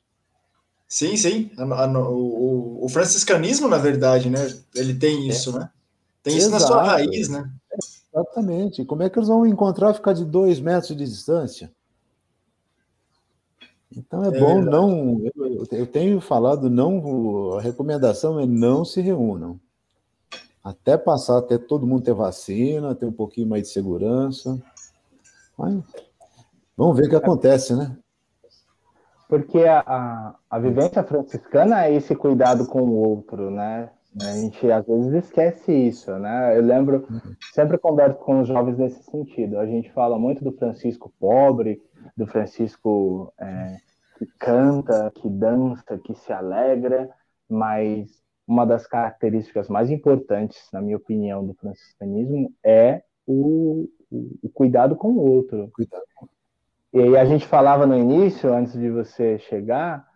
[0.87, 1.51] Sim, sim.
[1.57, 4.39] O, o, franciscanismo, na verdade, né?
[4.75, 5.27] Ele tem é.
[5.27, 5.59] isso, é.
[5.59, 5.69] né?
[6.21, 6.55] Tem Exato.
[6.55, 7.49] isso na sua raiz, né?
[8.13, 8.85] Exatamente.
[8.85, 11.71] Como é que eles vão encontrar ficar de dois metros de distância?
[13.95, 14.69] Então é, é bom verdade.
[14.69, 15.21] não.
[15.35, 17.57] Eu, eu, tenho falado, não.
[17.57, 19.59] A recomendação é não se reúnam.
[20.63, 24.61] Até passar, até todo mundo ter vacina, ter um pouquinho mais de segurança.
[25.57, 25.81] Mas
[26.77, 27.97] vamos ver o que acontece, né?
[29.27, 33.89] Porque a, a, a vivência franciscana é esse cuidado com o outro, né?
[34.19, 36.57] A gente às vezes esquece isso, né?
[36.57, 37.07] Eu lembro,
[37.53, 39.59] sempre converso com os jovens nesse sentido.
[39.59, 41.79] A gente fala muito do Francisco pobre,
[42.15, 43.77] do Francisco é,
[44.17, 47.09] que canta, que dança, que se alegra,
[47.49, 54.49] mas uma das características mais importantes, na minha opinião, do franciscanismo é o, o, o
[54.49, 55.71] cuidado com o outro.
[56.91, 60.07] E aí a gente falava no início, antes de você chegar,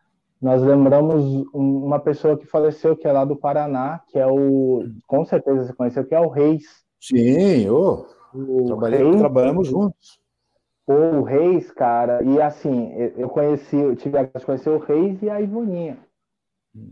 [0.42, 4.84] nós lembramos uma pessoa que faleceu, que é lá do Paraná, que é o.
[5.08, 6.84] Com certeza você conheceu, que é o Reis.
[7.00, 8.06] Sim, oh,
[8.78, 10.20] Reis, trabalhamos juntos.
[10.86, 15.30] O Reis, cara, e assim, eu conheci, eu tive a de conhecer o Reis e
[15.30, 15.98] a Ivoninha,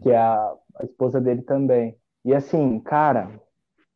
[0.01, 1.97] que é a, a esposa dele também.
[2.23, 3.29] E assim, cara,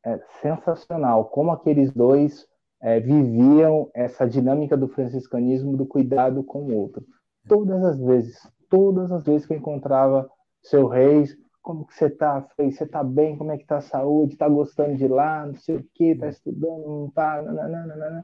[0.06, 2.46] é sensacional como aqueles dois
[2.82, 7.06] é, viviam essa dinâmica do franciscanismo do cuidado com o outro.
[7.48, 8.38] Todas as vezes,
[8.70, 10.30] todas as vezes que eu encontrava
[10.62, 12.72] seu Reis, como que você tá, Frei?
[12.72, 13.38] Você tá bem?
[13.38, 14.38] Como é que tá a saúde?
[14.38, 15.46] Tá gostando de lá?
[15.46, 17.42] Não sei o que, tá estudando, não tá?
[17.42, 18.24] Nananana.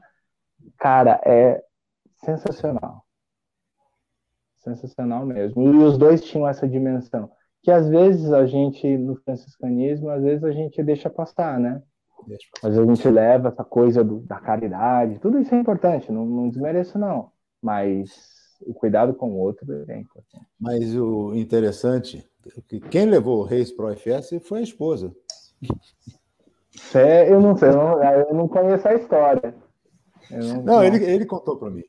[0.78, 1.62] Cara, é
[2.24, 3.04] sensacional.
[4.58, 5.62] Sensacional mesmo.
[5.62, 7.30] E os dois tinham essa dimensão.
[7.62, 11.82] Que às vezes a gente, no franciscanismo, às vezes a gente deixa passar, né?
[12.62, 16.24] Às vezes a gente leva essa coisa do, da caridade, tudo isso é importante, não,
[16.24, 17.30] não desmereço, não.
[17.60, 18.10] Mas
[18.64, 20.46] o cuidado com o outro é importante.
[20.60, 22.24] Mas o interessante
[22.56, 25.12] é que quem levou o Reis para o FS foi a esposa.
[26.94, 29.54] É, eu não sei, eu não, eu não conheço a história.
[30.30, 31.84] Não, não, ele, ele contou para mim.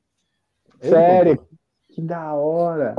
[0.82, 1.38] Ele Sério?
[1.38, 1.58] Contou.
[1.90, 2.96] Que da hora.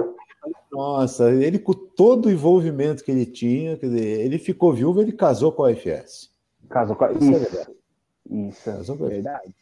[0.71, 5.13] Nossa, ele com todo o envolvimento que ele tinha, quer dizer, ele ficou viúvo, ele
[5.13, 6.31] casou com a FS.
[6.69, 7.13] Casou com a...
[7.13, 9.55] Isso, Isso é Isso, casou com a verdade.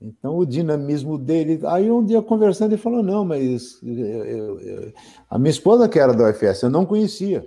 [0.00, 1.60] Então, o dinamismo dele.
[1.66, 4.92] Aí, um dia conversando, ele falou: Não, mas eu, eu, eu...
[5.28, 7.46] a minha esposa, que era da UFS, eu não conhecia.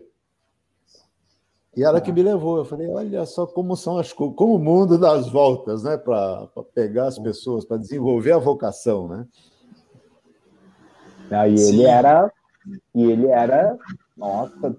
[1.76, 2.58] E ela que me levou.
[2.58, 5.98] Eu falei: Olha só como são as como o mundo dá as voltas, né?
[5.98, 9.28] Para pegar as pessoas, para desenvolver a vocação, né?
[11.32, 12.32] Aí ele era.
[12.94, 13.78] E ele era.
[14.16, 14.78] Nossa,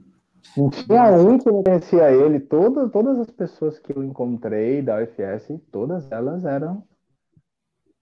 [0.57, 2.39] não tinha um que não conhecia ele.
[2.39, 6.85] Todas, todas as pessoas que eu encontrei da UFS, todas elas eram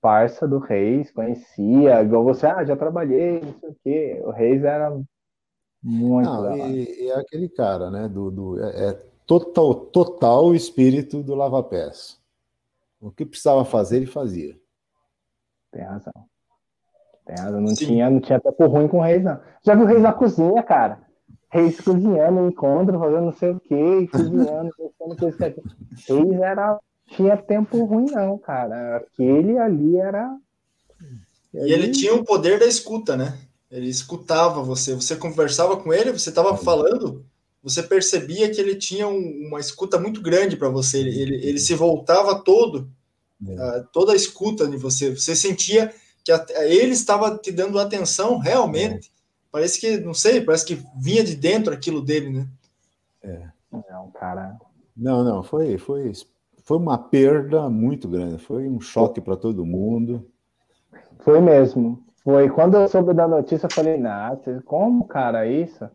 [0.01, 4.23] parça do Reis, conhecia, igual você, ah, já trabalhei, não sei o quê.
[4.25, 4.93] O Reis era
[5.83, 6.31] muito.
[6.31, 8.09] Não, e, e, é aquele cara, né?
[8.09, 8.93] Do, do, é, é
[9.27, 12.21] total, total espírito do lava-pés.
[13.01, 14.57] O que precisava fazer, ele fazia.
[15.73, 16.13] Tem razão.
[17.27, 17.61] Tem razão.
[17.61, 19.41] Não, tinha, não tinha tempo ruim com o Reis, não.
[19.65, 21.01] Já viu o Reis na cozinha, cara?
[21.51, 25.55] Reis cozinhando, encontro, fazendo não sei o quê, cozinhando, pensando coisa
[26.07, 28.99] Reis era tinha tempo ruim, não, cara.
[28.99, 30.35] Aquele ali era.
[31.53, 33.39] E ele tinha o poder da escuta, né?
[33.73, 37.25] Ele escutava você, você conversava com ele, você estava falando,
[37.63, 40.99] você percebia que ele tinha um, uma escuta muito grande para você.
[40.99, 42.91] Ele, ele, ele, se voltava todo,
[43.47, 43.53] é.
[43.53, 45.17] uh, toda a escuta de você.
[45.17, 49.09] Você sentia que a, ele estava te dando atenção realmente.
[49.09, 49.13] É.
[49.51, 52.49] Parece que, não sei, parece que vinha de dentro aquilo dele, né?
[53.23, 53.49] É.
[53.73, 54.59] Não, cara.
[54.95, 56.13] Não, não, foi, foi
[56.65, 60.27] foi uma perda muito grande, foi um choque para todo mundo.
[61.21, 62.05] Foi mesmo.
[62.25, 65.89] Foi quando eu soube da notícia, eu falei, nah, como, cara, isso?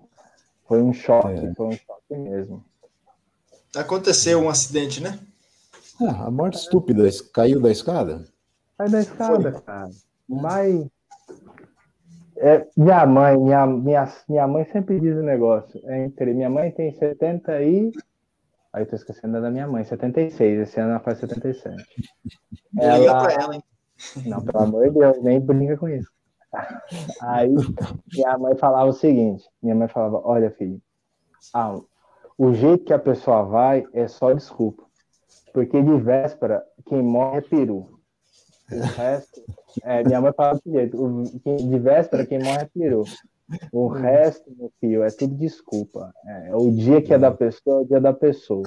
[0.67, 1.53] Foi um choque, é.
[1.53, 2.63] foi um choque mesmo.
[3.75, 5.19] Aconteceu um acidente, né?
[6.01, 8.25] Ah, a morte estúpida, caiu da escada?
[8.77, 9.61] Caiu da escada, foi.
[9.61, 9.89] cara.
[10.27, 10.87] Mas
[12.37, 15.81] é, minha mãe, minha, minha, minha mãe sempre diz o um negócio.
[15.85, 17.91] É entre, minha mãe tem 70 e
[18.77, 20.59] Aí eu tô esquecendo da minha mãe, 76.
[20.59, 21.83] Esse ano ela faz 77.
[22.79, 23.23] Ela...
[23.23, 23.63] pra ela, hein?
[24.25, 26.11] Não, pelo amor de Deus, nem brinca com isso.
[27.21, 27.53] Aí
[28.13, 30.81] minha mãe falava o seguinte: minha mãe falava, olha, filho,
[31.53, 31.79] ah,
[32.37, 34.85] o jeito que a pessoa vai é só desculpa.
[35.53, 37.99] Porque de véspera, quem morre é peru.
[38.71, 39.41] O resto,
[39.83, 43.03] é, minha mãe falava desse jeito: de véspera, quem morre é peru.
[43.71, 46.13] O resto, meu filho, é tudo desculpa.
[46.25, 48.63] É, o dia que é da pessoa é o dia da pessoa.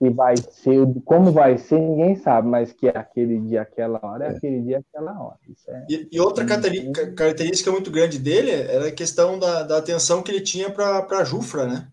[0.00, 4.26] E vai ser, como vai ser, ninguém sabe, mas que é aquele dia, aquela hora,
[4.26, 4.36] é, é.
[4.36, 5.38] aquele dia, aquela hora.
[5.68, 5.86] É...
[5.88, 10.40] E, e, outra característica muito grande dele era a questão da, da atenção que ele
[10.40, 11.88] tinha para a Jufra, né?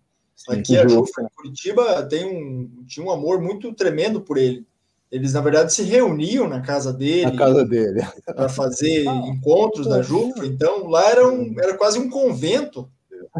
[0.49, 4.65] Aqui a Jufra, em Curitiba, tem um, tinha um amor muito tremendo por ele.
[5.15, 7.31] Eles na verdade se reuniam na casa dele.
[7.31, 8.01] Na casa dele.
[8.25, 10.45] Para fazer ah, encontros da Jufra.
[10.45, 12.89] Então lá era, um, era quase um convento.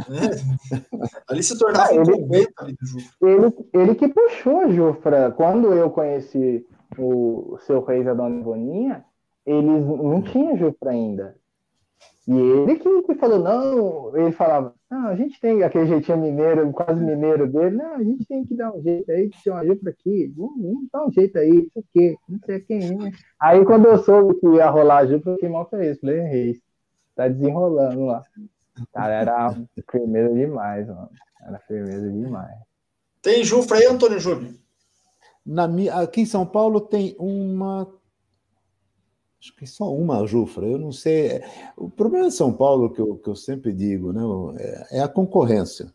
[0.08, 0.30] Né?
[1.28, 3.12] ali se tornava ah, um convento ali do Jufra.
[3.22, 5.32] Ele, ele que puxou a Jufra.
[5.32, 6.66] Quando eu conheci
[6.98, 9.04] o, seu rei e a dona Ivoninha,
[9.46, 11.36] eles não tinham Jufra ainda.
[12.28, 16.72] E ele que, que, falou, não, ele falava, não, a gente tem aquele jeitinho mineiro,
[16.72, 19.66] quase mineiro dele, não, a gente tem que dar um jeito aí, que tem uma
[19.66, 23.08] Jufra aqui, vamos, vamos dar um jeito aí, não sei o quê, não sei quem
[23.08, 23.12] é.
[23.40, 26.60] Aí quando eu soube que ia rolar a Jufra, eu fiquei mal feliz, falei, Reis,
[27.16, 28.24] tá desenrolando lá.
[28.92, 29.56] Cara, era
[29.90, 31.10] firmeza demais, mano.
[31.48, 32.58] Era firmeza demais.
[33.22, 34.54] Tem Jufra aí, Antônio Júlio?
[35.46, 35.68] Na,
[36.02, 37.88] aqui em São Paulo tem uma
[39.46, 41.44] acho que só uma Jufra, eu não sei.
[41.78, 44.22] O problema de São Paulo, que eu, que eu sempre digo, né,
[44.58, 45.94] é, é a concorrência.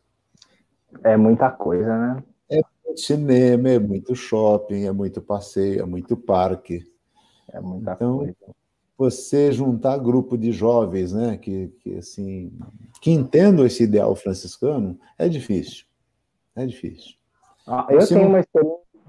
[1.03, 2.22] É muita coisa, né?
[2.48, 6.84] É muito cinema, é muito shopping, é muito passeio, é muito parque.
[7.53, 8.36] É muita então, coisa.
[8.96, 12.53] Você juntar grupo de jovens, né, que, que assim,
[13.01, 15.86] que entendam esse ideal franciscano, é difícil.
[16.55, 17.14] É difícil.
[17.66, 18.44] Ah, eu, tenho uma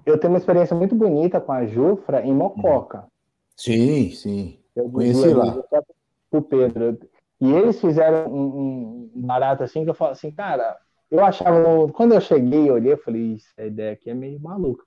[0.06, 3.11] eu tenho uma experiência muito bonita com a Jufra em Mococa.
[3.62, 4.60] Sim, sim.
[4.76, 5.56] Eu conheci lá.
[6.32, 6.98] O Pedro.
[7.40, 10.78] E eles fizeram um, um barato assim que eu falo assim, cara,
[11.12, 14.84] eu achava, quando eu cheguei e olhei, eu falei, essa ideia aqui é meio maluca.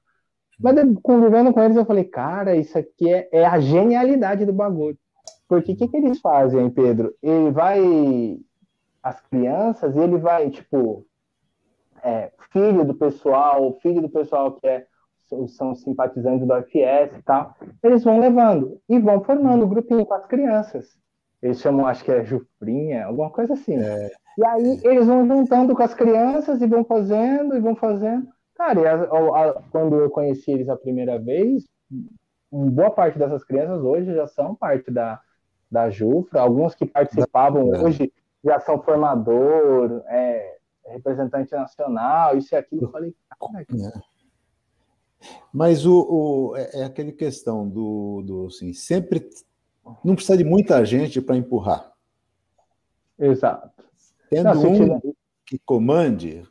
[0.59, 4.99] Mas convivendo com eles, eu falei, cara, isso aqui é, é a genialidade do bagulho.
[5.47, 7.14] Porque o que, que eles fazem, Pedro?
[7.22, 8.39] Ele vai.
[9.03, 11.07] As crianças, ele vai, tipo,
[12.03, 14.87] é, filho do pessoal, filho do pessoal que é
[15.49, 20.14] são simpatizantes do FS e tal, eles vão levando e vão formando um grupinho com
[20.14, 20.97] as crianças.
[21.43, 23.77] Eles chamam, acho que é Jufrinha, alguma coisa assim.
[23.77, 24.11] É.
[24.39, 28.29] E aí eles vão juntando com as crianças e vão fazendo e vão fazendo.
[28.55, 31.64] Cara, a, a, quando eu conheci eles a primeira vez,
[32.51, 35.20] boa parte dessas crianças hoje já são parte da,
[35.70, 37.83] da Jufra, alguns que participavam é.
[37.83, 38.12] hoje
[38.45, 40.57] já são formador, é,
[40.87, 42.85] representante nacional, isso e aquilo.
[42.85, 43.77] Eu falei, cara, que...
[45.53, 49.29] Mas o, o é, é aquele questão do, do assim, sempre
[50.05, 51.93] não precisa de muita gente para empurrar.
[53.18, 53.70] Exato.
[54.31, 55.14] Tendo não, um
[55.47, 56.43] que comande,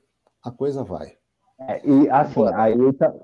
[0.44, 1.18] a coisa vai.
[1.60, 2.76] É, e assim, aí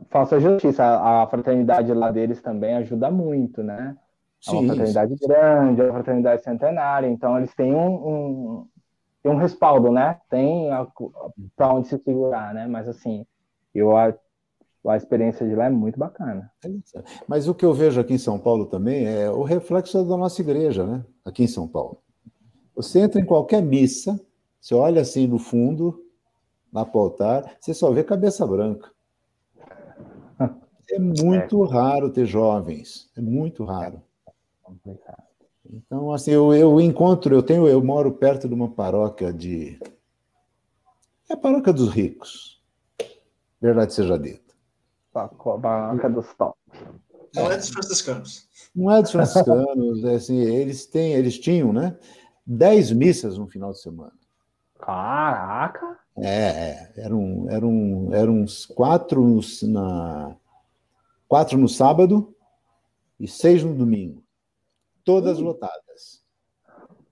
[0.10, 0.84] faça justiça.
[0.84, 3.96] A, a fraternidade lá deles também ajuda muito, né?
[4.48, 5.28] É uma fraternidade sim.
[5.28, 8.68] grande, é uma fraternidade centenária, então eles têm um, um,
[9.22, 10.18] têm um respaldo, né?
[10.30, 10.70] Tem
[11.56, 12.66] para onde se segurar, né?
[12.66, 13.26] Mas assim,
[13.76, 13.92] eu
[14.88, 16.52] a experiência de lá é muito bacana.
[17.28, 20.42] Mas o que eu vejo aqui em São Paulo também é o reflexo da nossa
[20.42, 21.06] igreja, né?
[21.26, 22.02] Aqui em São Paulo.
[22.76, 24.20] Você entra em qualquer missa,
[24.60, 26.06] você olha assim no fundo,
[26.72, 28.90] lá para o altar, você só vê cabeça branca.
[30.92, 31.68] É muito é.
[31.68, 34.02] raro ter jovens, é muito raro.
[34.88, 34.92] É
[35.72, 39.80] então, assim, eu, eu encontro, eu tenho, eu moro perto de uma paróquia de.
[41.30, 42.60] É a paróquia dos ricos.
[43.62, 44.49] Verdade seja dita.
[45.14, 46.58] Barraca dos top.
[47.36, 48.50] Não é dos franciscanos.
[48.76, 50.04] Não é dos franciscanos.
[50.04, 51.98] é assim, eles têm, eles tinham, né?
[52.46, 54.14] Dez missas no final de semana.
[54.80, 56.00] Caraca!
[56.18, 60.36] É, é eram, eram, eram uns quatro na
[61.28, 62.36] quatro no sábado
[63.20, 64.24] e seis no domingo.
[65.04, 65.46] Todas hum.
[65.46, 66.24] lotadas.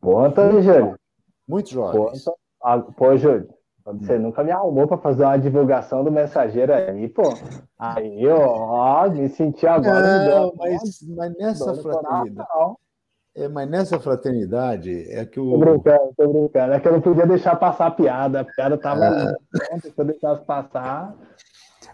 [0.02, 1.00] Pô, Antônio Júlio.
[1.48, 2.24] Muitos jovens.
[2.24, 3.50] Pô, ah, pô Júlio,
[3.94, 7.24] você nunca me arrumou para fazer uma divulgação do mensageiro aí, pô.
[7.80, 10.26] Aí, ó, me senti agora.
[10.26, 12.78] Não, mas, mas nessa fraternidade.
[13.36, 15.52] É, mas nessa fraternidade é que o.
[15.52, 16.74] Tô brincando, tô brincando.
[16.74, 18.42] É que eu não podia deixar passar a piada.
[18.42, 19.36] A piada tava ah.
[19.52, 21.16] pronta, se eu deixasse passar.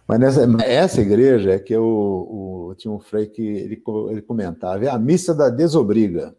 [0.08, 4.84] Mas nessa, essa igreja é que eu, o, tinha um frei que ele, ele comentava,
[4.84, 6.36] é a missa da desobriga.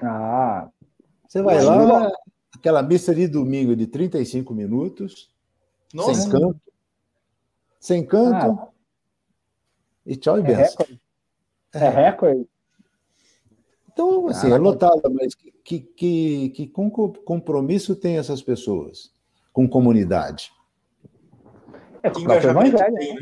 [0.00, 0.68] Ah.
[1.26, 2.10] Você vai lá,
[2.66, 5.30] aquela missa de domingo de 35 minutos,
[5.94, 6.14] Nossa.
[6.14, 6.60] sem canto,
[7.78, 8.68] sem canto, ah.
[10.04, 10.64] e tchau e é benção.
[10.64, 11.00] Recorde.
[11.72, 12.48] É recorde?
[13.92, 16.66] Então, assim, é lotada, mas que, que, que
[17.24, 19.12] compromisso tem essas pessoas
[19.52, 20.50] com comunidade?
[22.02, 22.96] É, o próprio evangelho.
[22.96, 23.20] Tem, né?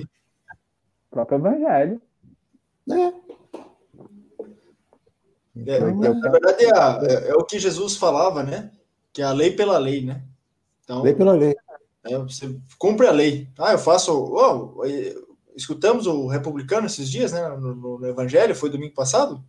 [1.07, 2.03] O próprio evangelho.
[2.91, 2.95] É.
[5.67, 8.73] É, então, na verdade, é, é, é, o que Jesus falava, né?
[9.15, 10.23] Que é a lei pela lei, né?
[10.83, 11.55] Então, lei pela lei.
[12.05, 13.49] É, você cumpre a lei.
[13.57, 14.13] Ah, eu faço.
[14.13, 14.85] Oh,
[15.57, 17.49] escutamos o republicano esses dias, né?
[17.57, 19.43] No, no Evangelho, foi domingo passado?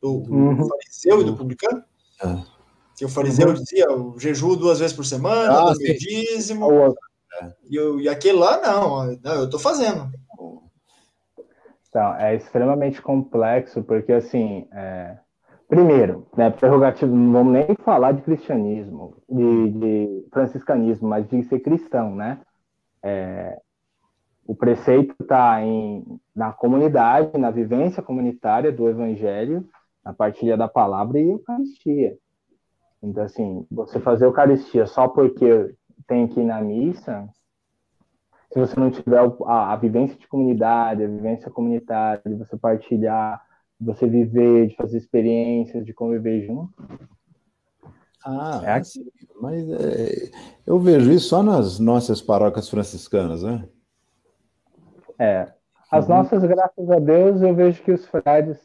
[0.00, 0.66] Do, uhum.
[0.66, 1.84] fariseu e do publicano.
[2.20, 2.44] Ah.
[2.96, 3.54] Que o fariseu uhum.
[3.54, 6.96] dizia o jejum duas vezes por semana, ah, dízimo.
[7.68, 10.10] E, e aquele lá, não, não, eu estou fazendo.
[11.88, 15.18] Então, é extremamente complexo, porque, assim, é...
[15.72, 21.60] primeiro, né, prerrogativo, não vamos nem falar de cristianismo, de, de franciscanismo, mas de ser
[21.60, 22.42] cristão, né?
[23.02, 23.58] É...
[24.46, 25.60] O preceito está
[26.36, 29.66] na comunidade, na vivência comunitária do evangelho,
[30.04, 32.18] na partilha da palavra e Eucaristia.
[33.02, 35.74] Então, assim, você fazer Eucaristia só porque
[36.06, 37.26] tem que ir na missa,
[38.52, 43.40] se você não tiver a, a, vivência de comunidade, a vivência comunitária, de você partilhar,
[43.82, 46.72] de você viver, de fazer experiências, de conviver junto.
[48.24, 48.92] Ah, é mas,
[49.40, 50.30] mas é,
[50.64, 53.68] eu vejo isso só nas nossas paróquias franciscanas, né?
[55.18, 55.52] É.
[55.90, 56.14] As uhum.
[56.14, 58.56] nossas, graças a Deus, eu vejo que os frades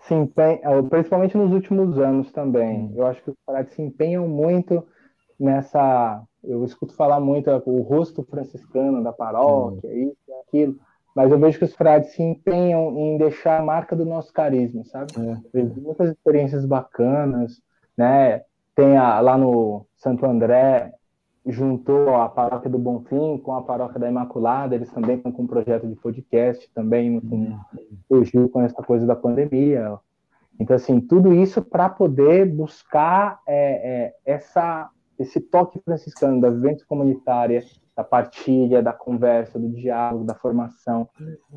[0.00, 2.94] se empenham, principalmente nos últimos anos também, uhum.
[2.96, 4.84] eu acho que os frades se empenham muito
[5.38, 10.10] nessa eu escuto falar muito é, o rosto franciscano da paróquia, uhum.
[10.10, 10.78] isso e aquilo,
[11.14, 14.84] mas eu vejo que os frades se empenham em deixar a marca do nosso carisma,
[14.84, 15.12] sabe?
[15.54, 15.62] É.
[15.62, 17.60] Muitas experiências bacanas,
[17.96, 18.42] né?
[18.74, 20.92] Tem a, lá no Santo André,
[21.46, 25.46] juntou a paróquia do Bonfim com a paróquia da Imaculada, eles também estão com um
[25.46, 27.58] projeto de podcast também, com,
[28.08, 29.96] surgiu com essa coisa da pandemia.
[30.58, 36.84] Então, assim, tudo isso para poder buscar é, é, essa esse toque franciscano da vivência
[36.88, 37.62] comunitária,
[37.96, 41.08] da partilha, da conversa, do diálogo, da formação.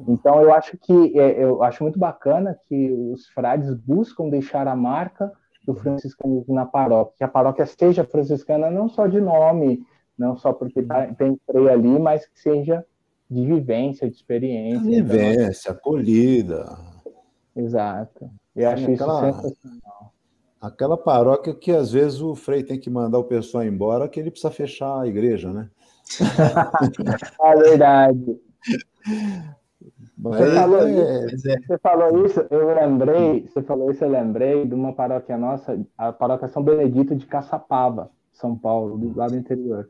[0.07, 4.75] Então, eu acho que é, eu acho muito bacana que os frades buscam deixar a
[4.75, 5.31] marca
[5.65, 9.83] do franciscanismo na paróquia, que a paróquia seja franciscana não só de nome,
[10.17, 12.85] não só porque tá, tem freio ali, mas que seja
[13.29, 14.79] de vivência, de experiência.
[14.79, 16.77] Vivência, acolhida.
[17.55, 18.29] Exato.
[18.55, 20.13] Eu acho isso sensacional.
[20.61, 24.31] Aquela paróquia que às vezes o frei tem que mandar o pessoal embora, que ele
[24.31, 25.69] precisa fechar a igreja, né?
[27.43, 28.39] É verdade.
[30.17, 30.91] Mas, você, falou é...
[30.91, 35.79] isso, você falou isso, eu lembrei, você falou isso, eu lembrei de uma paróquia nossa,
[35.97, 39.89] a paróquia São Benedito de Caçapava, São Paulo, do lado interior.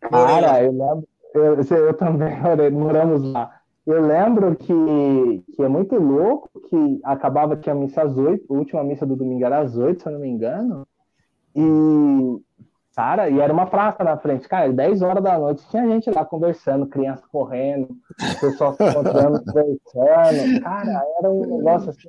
[0.00, 2.32] Cara, eu lembro, eu, eu também
[2.72, 3.58] moramos lá.
[3.86, 8.84] Eu lembro que, que é muito louco que acabava, tinha missa às oito, a última
[8.84, 10.86] missa do domingo era às oito, se eu não me engano,
[11.56, 12.40] e,
[12.98, 16.24] cara, e era uma praça na frente, cara, 10 horas da noite tinha gente lá
[16.24, 17.96] conversando, criança correndo,
[18.40, 22.08] pessoal se encontrando, conversando, cara, era um negócio assim,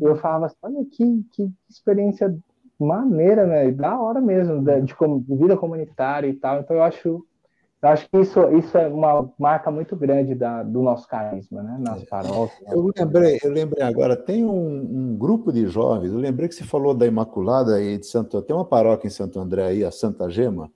[0.00, 2.36] eu falava assim, olha que, que experiência
[2.80, 7.24] maneira, né, da hora mesmo, de, de vida comunitária e tal, então eu acho
[7.82, 11.78] eu acho que isso, isso é uma marca muito grande da, do nosso carisma, né?
[11.80, 12.70] Nas paróquias.
[12.70, 16.62] Eu lembrei, eu lembrei agora, tem um, um, grupo de jovens, eu lembrei que você
[16.62, 20.30] falou da Imaculada e de Santo tem uma paróquia em Santo André aí, a Santa
[20.30, 20.70] Gema,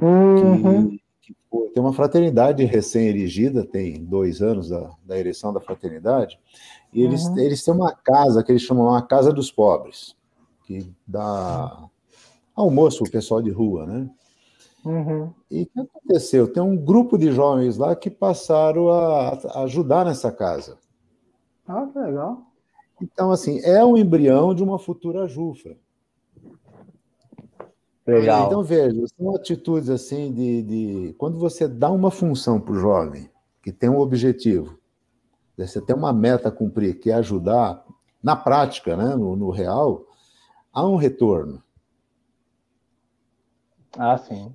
[0.00, 0.90] uhum.
[0.90, 1.34] que, que
[1.74, 6.38] tem uma fraternidade recém-erigida, tem dois anos da, da ereção da fraternidade,
[6.92, 7.38] e eles, uhum.
[7.38, 10.14] eles têm uma casa que eles chamam uma Casa dos Pobres,
[10.64, 11.88] que dá
[12.54, 14.08] almoço para o pessoal de rua, né?
[14.84, 15.32] Uhum.
[15.50, 16.52] E o que aconteceu?
[16.52, 20.78] Tem um grupo de jovens lá que passaram a, ajudar nessa casa.
[21.66, 22.42] Ah, que legal.
[23.02, 25.76] Então, assim, é um embrião de uma futura Jufra.
[28.06, 28.46] Legal.
[28.46, 31.14] Então, veja, são atitudes assim de, de.
[31.16, 33.30] Quando você dá uma função para o jovem,
[33.62, 34.78] que tem um objetivo,
[35.56, 37.84] você tem uma meta a cumprir, que é ajudar,
[38.22, 40.06] na prática, né, no, no real,
[40.72, 41.62] há um retorno.
[43.98, 44.54] Ah, sim.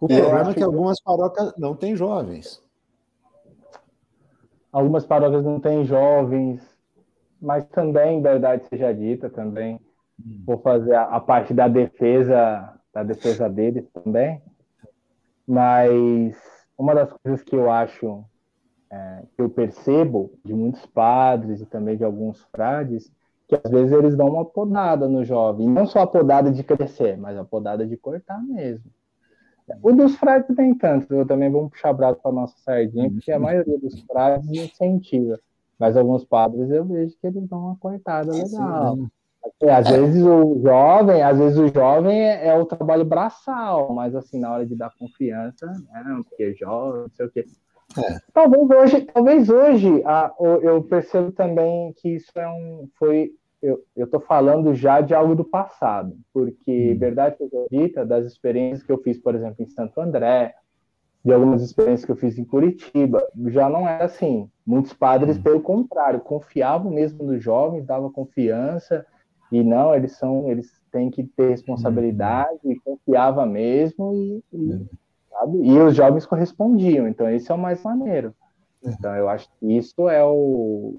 [0.00, 2.62] O é, problema é que, algumas paróquias não têm jovens.
[4.72, 6.62] Algumas paróquias não têm jovens,
[7.40, 9.80] mas também, verdade seja dita, também
[10.20, 10.42] hum.
[10.46, 14.40] vou fazer a, a, parte da defesa, da defesa deles também.
[15.46, 16.36] Mas
[16.76, 18.24] uma das coisas que eu acho,
[18.90, 23.10] é, que eu percebo de muitos padres e também de alguns frades,
[23.48, 27.16] que às vezes eles dão uma podada no jovem, não só a podada de crescer,
[27.16, 28.84] mas a podada de cortar mesmo.
[29.82, 33.38] O dos frades tem tanto, eu também vou puxar braço para nossa sardinha, porque a
[33.38, 35.38] maioria dos frades incentiva,
[35.78, 38.96] mas alguns padres eu vejo que eles dão uma cortada legal.
[38.96, 44.14] Sim, às vezes o jovem, às vezes o jovem é, é, o trabalho braçal, mas
[44.14, 45.66] assim, na hora de dar confiança,
[46.04, 47.46] não, porque é jovem, não sei o quê.
[47.96, 48.18] É.
[48.34, 53.32] Talvez hoje, talvez hoje a, eu percebo também que isso é um, foi
[53.62, 56.98] eu estou falando já de algo do passado, porque, hum.
[56.98, 60.54] verdade seja dita, das experiências que eu fiz, por exemplo, em Santo André,
[61.24, 64.48] de algumas experiências que eu fiz em Curitiba, já não era assim.
[64.64, 65.42] Muitos padres, hum.
[65.42, 69.04] pelo contrário, confiavam mesmo nos jovens, davam confiança,
[69.50, 72.72] e não, eles são, eles têm que ter responsabilidade, hum.
[72.72, 74.86] e confiava mesmo, e, e, hum.
[75.30, 75.58] sabe?
[75.62, 78.32] e os jovens correspondiam, então esse é o mais maneiro.
[78.80, 80.94] Então, eu acho que isso é o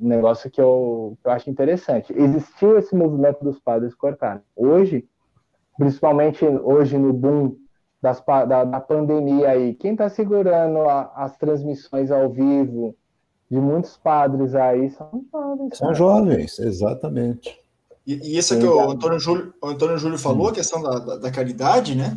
[0.00, 2.12] negócio que eu, que eu acho interessante.
[2.16, 4.42] Existiu esse movimento dos padres cortarem.
[4.56, 5.06] Hoje,
[5.76, 7.56] principalmente hoje no boom
[8.00, 12.96] das, da, da pandemia aí, quem está segurando a, as transmissões ao vivo
[13.50, 15.76] de muitos padres aí são jovens.
[15.76, 17.58] São jovens, exatamente.
[18.06, 21.16] E, e isso que o Antônio Júlio, o Antônio Júlio falou, a questão da, da,
[21.16, 22.16] da caridade, né?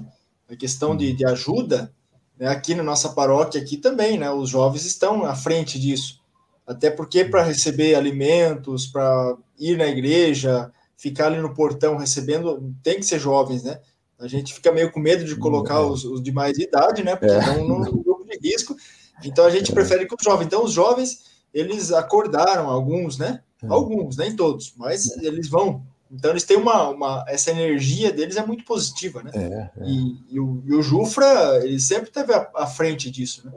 [0.50, 1.92] A questão de, de ajuda,
[2.38, 2.48] né?
[2.48, 4.32] aqui na nossa paróquia aqui também, né?
[4.32, 6.23] Os jovens estão à frente disso.
[6.66, 13.00] Até porque para receber alimentos, para ir na igreja, ficar ali no portão recebendo, tem
[13.00, 13.80] que ser jovens, né?
[14.20, 15.80] A gente fica meio com medo de colocar é.
[15.80, 17.16] os, os de mais idade, né?
[17.16, 17.40] Porque é.
[17.40, 18.76] estão no grupo de risco.
[19.24, 19.74] Então a gente é.
[19.74, 20.46] prefere que os jovens.
[20.46, 23.42] Então os jovens, eles acordaram, alguns, né?
[23.62, 23.68] É.
[23.68, 25.84] Alguns, nem todos, mas eles vão.
[26.10, 29.32] Então eles têm uma, uma essa energia deles é muito positiva, né?
[29.34, 29.72] É, é.
[29.86, 33.54] E, e, o, e, o, Jufra, ele sempre teve à frente disso, né?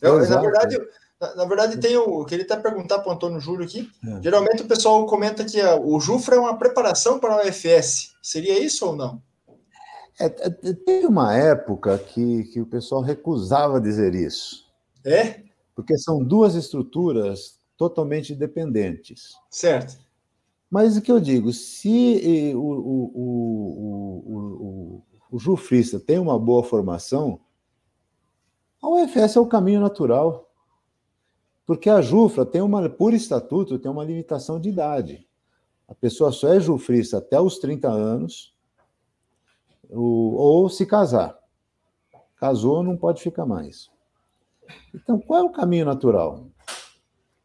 [0.00, 0.78] Eu, na verdade,
[1.20, 3.90] na, na, verdade, tem o que ele até perguntar para o Antônio Júlio aqui.
[4.06, 4.22] É.
[4.22, 8.14] Geralmente o pessoal comenta que a, o Jufra é uma preparação para o UFS.
[8.22, 9.22] Seria isso ou não?
[10.20, 14.66] É, é, teve uma época que, que o pessoal recusava dizer isso.
[15.04, 15.42] É?
[15.74, 19.34] Porque são duas estruturas totalmente dependentes.
[19.48, 19.98] Certo.
[20.70, 26.62] Mas o que eu digo, se o, o, o, o, o Jufrista tem uma boa
[26.62, 27.40] formação,
[28.82, 30.47] a UFS é o caminho natural.
[31.68, 35.28] Porque a Jufra tem uma, por estatuto, tem uma limitação de idade.
[35.86, 38.54] A pessoa só é jufrista até os 30 anos,
[39.90, 41.38] ou, se casar.
[42.36, 43.90] Casou, não pode ficar mais.
[44.94, 46.46] Então, qual é o caminho natural?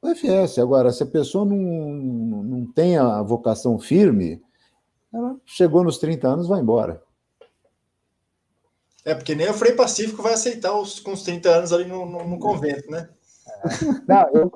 [0.02, 0.58] O FS.
[0.58, 4.42] Agora, se a pessoa não, não tem a vocação firme,
[5.14, 7.04] ela chegou nos 30 anos, vai embora.
[9.04, 12.06] É, porque nem o Frei Pacífico vai aceitar os, com os 30 anos ali no,
[12.06, 13.10] no, no convento, né?
[14.08, 14.52] Não, eu,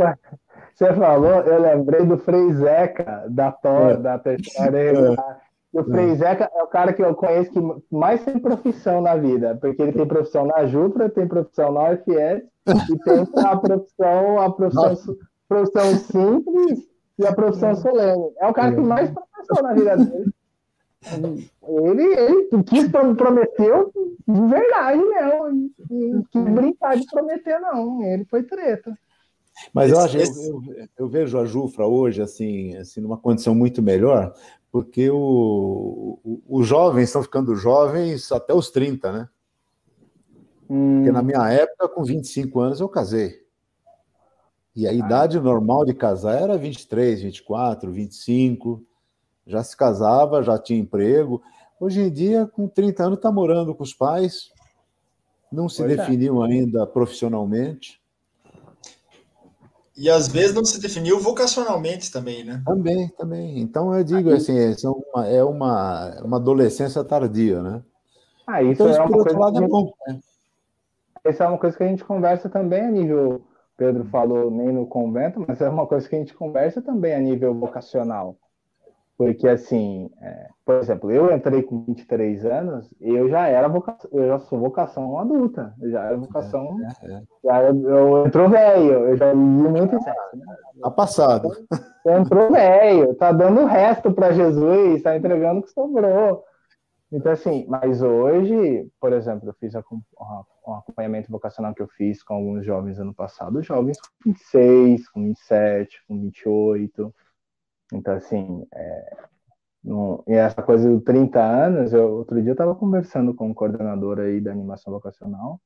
[0.73, 3.97] você falou, eu lembrei do Frei Zeca, da Tor, é.
[3.97, 5.15] da terceira é.
[5.73, 9.57] O Frei Zeca é o cara que eu conheço que mais tem profissão na vida,
[9.59, 12.43] porque ele tem profissão na Jupra, tem profissão na UFS
[12.89, 15.15] e tem a profissão, a profissão,
[15.47, 16.79] profissão simples
[17.19, 18.31] e a profissão solene.
[18.39, 20.33] É o cara que mais profissão na vida dele.
[21.03, 23.91] Ele, ele quis prometeu
[24.27, 25.71] de verdade mesmo.
[25.89, 28.03] Não quis brincar de prometer, não.
[28.03, 28.97] Ele foi treta.
[29.73, 33.81] Mas eu, acho, eu, eu, eu, vejo a Jufra hoje assim, assim, numa condição muito
[33.81, 34.31] melhor,
[34.71, 39.29] porque o, o, os jovens estão ficando jovens até os 30, né?
[40.69, 40.97] Hum.
[40.97, 43.47] Porque na minha época, com 25 anos, eu casei.
[44.75, 48.85] E a idade normal de casar era 23, 24, 25
[49.47, 51.41] já se casava, já tinha emprego.
[51.79, 54.51] Hoje em dia, com 30 anos, está morando com os pais,
[55.51, 55.95] não se pois é.
[55.95, 56.47] definiu é.
[56.47, 57.99] ainda profissionalmente.
[59.95, 62.61] E às vezes não se definiu vocacionalmente também, né?
[62.63, 63.59] Também, também.
[63.59, 67.81] Então eu digo assim, é uma, é uma, uma adolescência tardia, né?
[68.45, 69.91] Ah, isso então, é uma coisa lado, que é bom.
[70.07, 70.19] Né?
[71.23, 73.41] Essa é uma coisa que a gente conversa também a nível,
[73.75, 77.19] Pedro falou nem no convento, mas é uma coisa que a gente conversa também a
[77.19, 78.37] nível vocacional.
[79.17, 84.27] Porque, assim, é, por exemplo, eu entrei com 23 anos eu já era vocação, eu
[84.27, 86.77] já sou vocação adulta, eu já era vocação.
[87.01, 90.37] É, é, já, eu, eu entrou velho, eu já li muito sexo.
[90.37, 90.45] Né?
[90.83, 91.49] Tá passado.
[92.05, 96.43] Entrou velho, tá dando o resto para Jesus, tá entregando o que sobrou.
[97.11, 102.35] Então, assim, mas hoje, por exemplo, eu fiz um acompanhamento vocacional que eu fiz com
[102.35, 107.15] alguns jovens ano passado, jovens com 26, com 27, com 28
[107.93, 109.17] então, assim, é,
[109.83, 113.53] no, e essa coisa dos 30 anos, eu, outro dia eu estava conversando com um
[113.53, 115.61] coordenador aí da animação vocacional,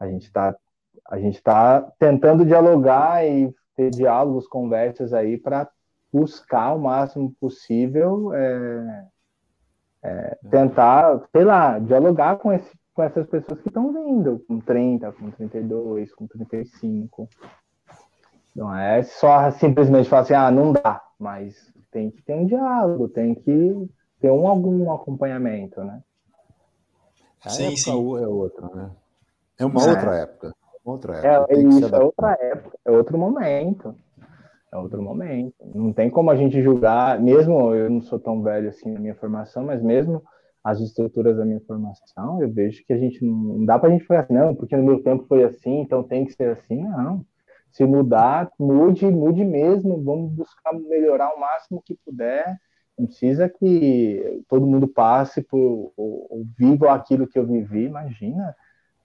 [0.00, 0.56] a gente está
[1.08, 5.68] a gente está tentando dialogar e ter diálogos, conversas aí para
[6.12, 9.06] buscar o máximo possível é,
[10.02, 15.12] é, tentar, sei lá, dialogar com, esse, com essas pessoas que estão vindo, com 30,
[15.12, 17.28] com 32, com 35.
[18.54, 21.54] Não é só simplesmente falar assim, ah, não dá mas
[21.92, 23.88] tem que ter um diálogo, tem que
[24.20, 26.02] ter um, algum acompanhamento, né?
[27.44, 27.90] A sim, sim.
[27.90, 28.90] é outra, né?
[29.58, 29.90] É uma é.
[29.90, 30.54] outra época.
[30.82, 31.54] Outra é, época.
[31.54, 33.94] É, isso, é outra época, é outro momento.
[34.72, 35.54] É outro momento.
[35.74, 39.14] Não tem como a gente julgar, mesmo eu não sou tão velho assim na minha
[39.14, 40.22] formação, mas mesmo
[40.62, 43.92] as estruturas da minha formação, eu vejo que a gente não, não dá para a
[43.92, 46.82] gente falar assim, não, porque no meu tempo foi assim, então tem que ser assim,
[46.82, 47.24] não.
[47.72, 50.02] Se mudar, mude, mude mesmo.
[50.02, 52.58] Vamos buscar melhorar o máximo que puder.
[52.98, 57.84] Não precisa que todo mundo passe por ou, ou viva aquilo que eu vivi.
[57.84, 58.54] Imagina,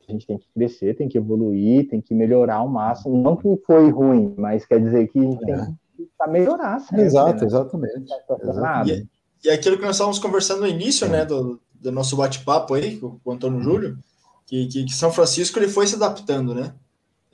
[0.08, 3.18] a gente tem que crescer, tem que evoluir, tem que melhorar ao máximo.
[3.18, 5.56] Não que foi ruim, mas quer dizer que a gente é.
[5.56, 6.80] tem que melhorar.
[6.80, 7.46] Sempre, Exato, né?
[7.46, 7.94] exatamente.
[8.42, 9.10] exatamente.
[9.44, 12.98] E, e aquilo que nós estávamos conversando no início, né, do, do nosso bate-papo aí,
[12.98, 13.98] com o Antônio Júlio,
[14.46, 16.74] que, que, que, São Francisco ele foi se adaptando, né?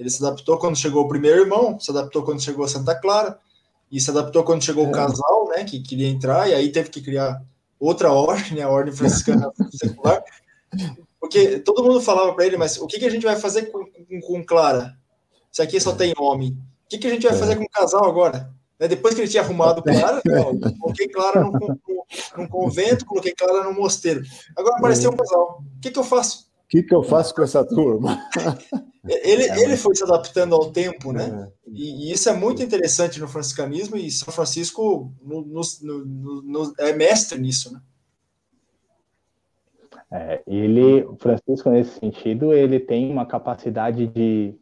[0.01, 3.37] Ele se adaptou quando chegou o primeiro irmão, se adaptou quando chegou a Santa Clara,
[3.91, 4.87] e se adaptou quando chegou é.
[4.87, 7.39] o casal, né, que queria entrar, e aí teve que criar
[7.79, 10.23] outra ordem, né, a ordem franciscana secular,
[11.19, 13.85] porque todo mundo falava para ele, mas o que, que a gente vai fazer com,
[13.85, 14.97] com, com Clara?
[15.51, 16.57] Se aqui só tem homem.
[16.85, 17.39] O que, que a gente vai é.
[17.39, 18.51] fazer com o casal agora?
[18.79, 21.77] Né, depois que ele tinha arrumado Clara, não, coloquei Clara num, num,
[22.37, 24.23] num, convento, coloquei Clara no mosteiro.
[24.57, 25.63] Agora apareceu um casal.
[25.77, 26.49] O que, que eu faço?
[26.71, 28.17] O que, que eu faço com essa turma?
[29.03, 31.49] Ele, é, ele foi se adaptando ao tempo, né?
[31.49, 31.69] É.
[31.71, 35.61] E, e, isso é muito interessante no franciscanismo, e São Francisco no, no,
[36.43, 37.81] no, é mestre nisso, né?
[40.11, 44.53] É, ele, Francisco, nesse sentido, ele tem uma capacidade de,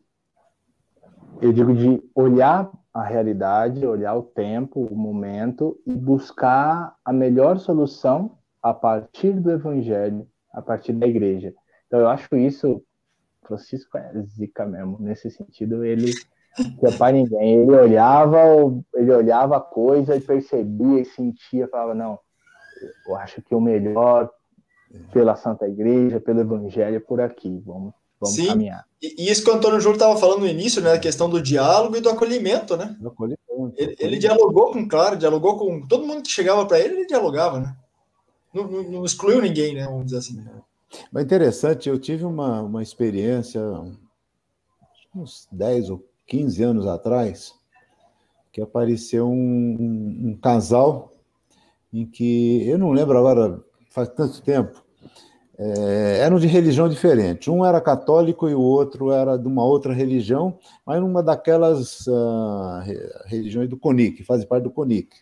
[1.41, 7.59] eu digo, de olhar a realidade, olhar o tempo, o momento e buscar a melhor
[7.59, 11.53] solução a partir do evangelho, a partir da igreja.
[11.89, 12.83] Então, eu acho isso
[13.49, 14.97] Francisco é zica mesmo.
[14.99, 16.13] Nesse sentido, ele
[16.81, 17.61] não para ninguém.
[17.61, 18.37] Ele olhava,
[18.93, 22.19] ele olhava a coisa e percebia e sentia, falava, não,
[23.07, 24.29] eu acho que o melhor
[25.11, 27.61] pela Santa Igreja, pelo Evangelho é por aqui.
[27.65, 28.47] Vamos, vamos Sim.
[28.47, 28.85] caminhar.
[29.01, 30.93] E, isso que o Antônio Júlio estava falando no início, né?
[30.93, 32.95] A questão do diálogo e do acolhimento, né?
[32.99, 33.39] Do acolhimento,
[33.75, 37.59] ele, ele, dialogou com, claro, dialogou com todo mundo que chegava para ele, ele dialogava,
[37.59, 37.75] né?
[38.53, 39.85] Não, não, não, excluiu ninguém, né?
[39.85, 40.43] Vamos dizer assim.
[41.11, 43.61] Mas interessante, eu tive uma, uma experiência
[45.15, 47.53] uns 10 ou 15 anos atrás,
[48.51, 51.11] que apareceu um, um, um casal
[51.91, 53.59] em que, eu não lembro agora,
[53.89, 54.83] faz tanto tempo,
[55.57, 57.49] é, eram de religião diferente.
[57.49, 62.81] Um era católico e o outro era de uma outra religião, mas numa daquelas uh,
[63.25, 65.17] religiões do CONIC, fazem parte do CONIC.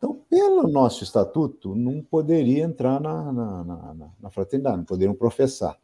[0.00, 5.78] Então, pelo nosso estatuto, não poderia entrar na, na, na, na fraternidade, não poderiam professar.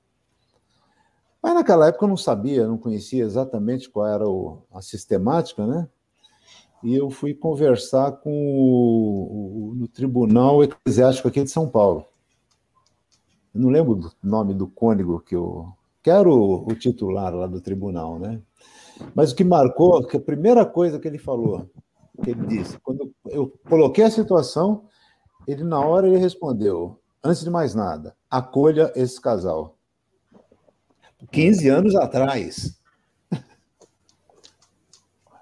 [1.42, 5.86] Mas naquela época eu não sabia, não conhecia exatamente qual era o, a sistemática, né?
[6.82, 12.06] E eu fui conversar com o, o, no Tribunal Eclesiástico aqui de São Paulo.
[13.54, 15.68] Eu não lembro do nome do cônego que eu.
[16.02, 18.40] que era o, o titular lá do tribunal, né?
[19.14, 21.68] Mas o que marcou, que a primeira coisa que ele falou,
[22.26, 22.78] ele disse.
[22.80, 24.84] Quando eu coloquei a situação,
[25.46, 29.76] ele na hora ele respondeu: antes de mais nada, acolha esse casal.
[31.30, 32.78] 15 anos atrás.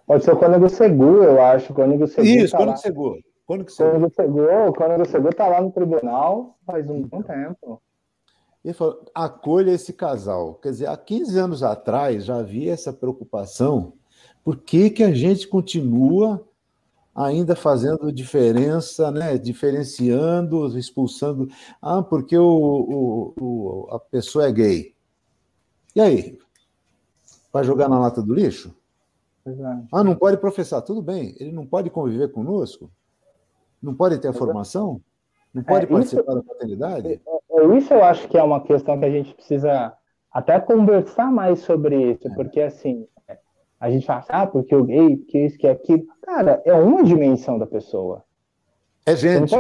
[0.07, 1.73] Pode ser o Cônego Seguro, eu acho.
[1.73, 2.27] O Cônego Seguro.
[2.27, 3.21] Isso, tá Cônego Seguro.
[3.47, 4.13] Cônego Seguro.
[4.15, 4.69] Seguro.
[4.69, 7.81] O Cônego Seguro está lá no tribunal faz um bom tempo.
[8.65, 10.55] Ele falou: acolha esse casal.
[10.55, 13.93] Quer dizer, há 15 anos atrás já havia essa preocupação.
[14.43, 16.47] Por que, que a gente continua
[17.15, 19.39] ainda fazendo diferença, né?
[19.39, 21.49] diferenciando, expulsando.
[21.81, 24.95] Ah, porque o, o, o, a pessoa é gay.
[25.95, 26.39] E aí?
[27.53, 28.75] Vai jogar na lata do lixo?
[29.47, 29.87] Exato.
[29.93, 30.83] Ah, não pode professar.
[30.83, 32.91] Tudo bem, ele não pode conviver conosco?
[33.81, 35.01] Não pode ter a formação?
[35.53, 37.09] Não pode é, participar isso, da paternidade?
[37.09, 39.93] É, é, isso eu acho que é uma questão que a gente precisa
[40.33, 42.35] até conversar mais sobre isso, é.
[42.35, 43.07] porque assim,
[43.85, 46.07] a gente fala, ah, porque o gay, porque isso, que aquilo.
[46.23, 48.25] Cara, é uma dimensão da pessoa.
[49.05, 49.55] É gente.
[49.55, 49.59] É,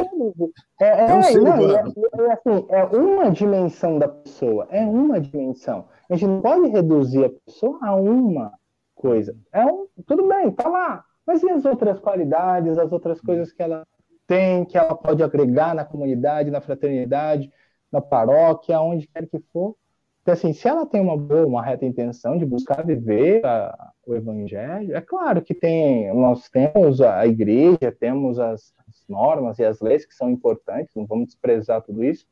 [0.80, 4.66] é, é, um ser não, é, é, assim, é uma dimensão da pessoa.
[4.70, 5.84] É uma dimensão.
[6.08, 8.52] A gente não pode reduzir a pessoa a uma
[8.94, 9.36] coisa.
[9.52, 11.04] É um, tudo bem, tá lá.
[11.26, 13.86] Mas e as outras qualidades, as outras coisas que ela
[14.26, 17.52] tem, que ela pode agregar na comunidade, na fraternidade,
[17.92, 19.76] na paróquia, onde quer que for?
[20.24, 24.14] Então, assim, se ela tem uma boa, uma reta intenção de buscar viver a, o
[24.14, 29.82] evangelho, é claro que tem, nós temos a igreja, temos as, as, normas e as
[29.82, 32.26] leis que são importantes, não vamos desprezar tudo isso,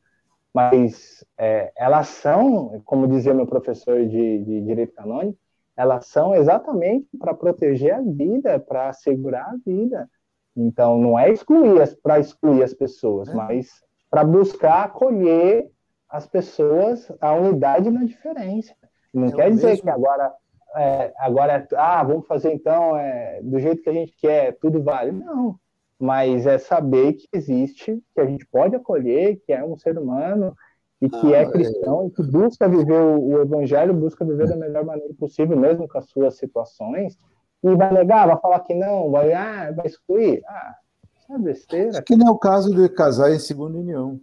[0.51, 5.37] mas é, elas são, como dizia meu professor de, de direito canônico,
[5.77, 10.09] elas são exatamente para proteger a vida, para assegurar a vida.
[10.57, 13.35] Então, não é excluir para excluir as pessoas, é.
[13.35, 15.69] mas para buscar acolher
[16.13, 18.75] as pessoas a unidade na diferença.
[19.11, 19.83] Não é quer dizer mesmo.
[19.83, 20.31] que agora
[20.75, 24.81] é, agora é, ah, vamos fazer então é, do jeito que a gente quer, tudo
[24.83, 25.11] vale.
[25.11, 25.55] Não,
[25.99, 30.55] mas é saber que existe, que a gente pode acolher, que é um ser humano
[31.01, 32.07] e que ah, é cristão é...
[32.07, 35.97] e que busca viver o, o, evangelho, busca viver da melhor maneira possível, mesmo com
[35.97, 37.17] as suas situações,
[37.63, 40.43] e vai negar, vai falar que não, vai, ah, vai excluir.
[40.47, 40.75] Ah,
[41.17, 42.01] isso é besteira.
[42.03, 44.19] Que não é o caso de casar em segunda união.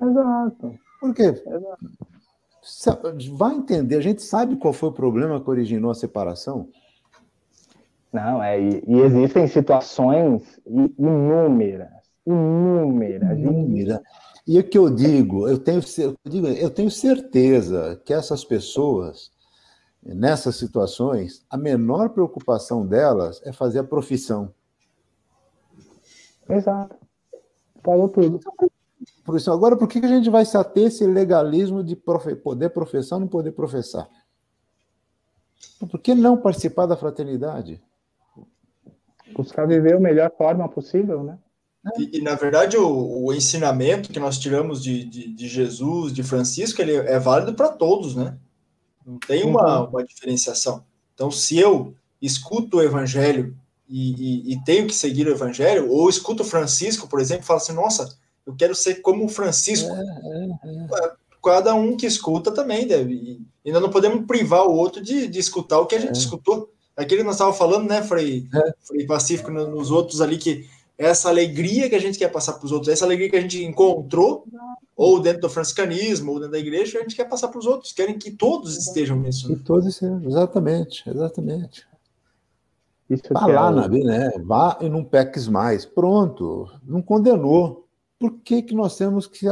[0.00, 0.83] Exato.
[1.04, 1.34] Por quê?
[3.36, 6.70] vai entender, a gente sabe qual foi o problema que originou a separação?
[8.10, 11.90] Não, é, e, e existem situações inúmeras,
[12.26, 14.00] inúmeras, inúmeras.
[14.46, 19.30] E o que eu digo, eu tenho, eu, digo, eu tenho certeza que essas pessoas,
[20.02, 24.54] nessas situações, a menor preocupação delas é fazer a profissão.
[26.48, 26.96] Exato.
[27.82, 28.40] Falou tudo.
[29.24, 32.70] Por isso, agora, por que a gente vai se ater esse legalismo de profe poder
[32.70, 34.08] professar ou não poder professar?
[35.78, 37.80] Por que não participar da fraternidade?
[39.34, 41.38] Buscar viver a melhor forma possível, né?
[41.98, 46.22] E, e, na verdade, o, o, ensinamento que nós tiramos de, de, de, Jesus, de
[46.22, 48.38] Francisco, ele é válido para todos, né?
[49.04, 49.90] Não tem uma, uhum.
[49.90, 50.84] uma diferenciação.
[51.14, 53.54] Então, se eu escuto o evangelho
[53.86, 57.58] e, e, e, tenho que seguir o evangelho, ou escuto Francisco, por exemplo, e falo
[57.58, 58.16] assim, nossa,
[58.46, 59.90] eu quero ser como o Francisco.
[59.90, 61.12] É, é, é.
[61.42, 63.40] Cada um que escuta também deve.
[63.64, 66.18] E nós não podemos privar o outro de, de escutar o que a gente é.
[66.18, 66.70] escutou.
[66.96, 68.74] Aquele que nós estávamos falando, né, Frei, é.
[68.82, 70.66] Frei Pacífico, nos outros ali, que
[70.96, 73.64] essa alegria que a gente quer passar para os outros, essa alegria que a gente
[73.64, 74.44] encontrou,
[74.96, 77.92] ou dentro do franciscanismo, ou dentro da igreja, a gente quer passar para os outros,
[77.92, 79.48] querem que todos estejam nisso.
[79.48, 79.56] Né?
[79.56, 81.86] Que todos estejam, exatamente, exatamente.
[83.10, 83.74] Isso Vá lá, é...
[83.74, 84.30] Nabi, né?
[84.44, 85.84] Vá e não peques mais.
[85.84, 87.83] Pronto, não condenou.
[88.24, 89.46] Por que, que nós temos que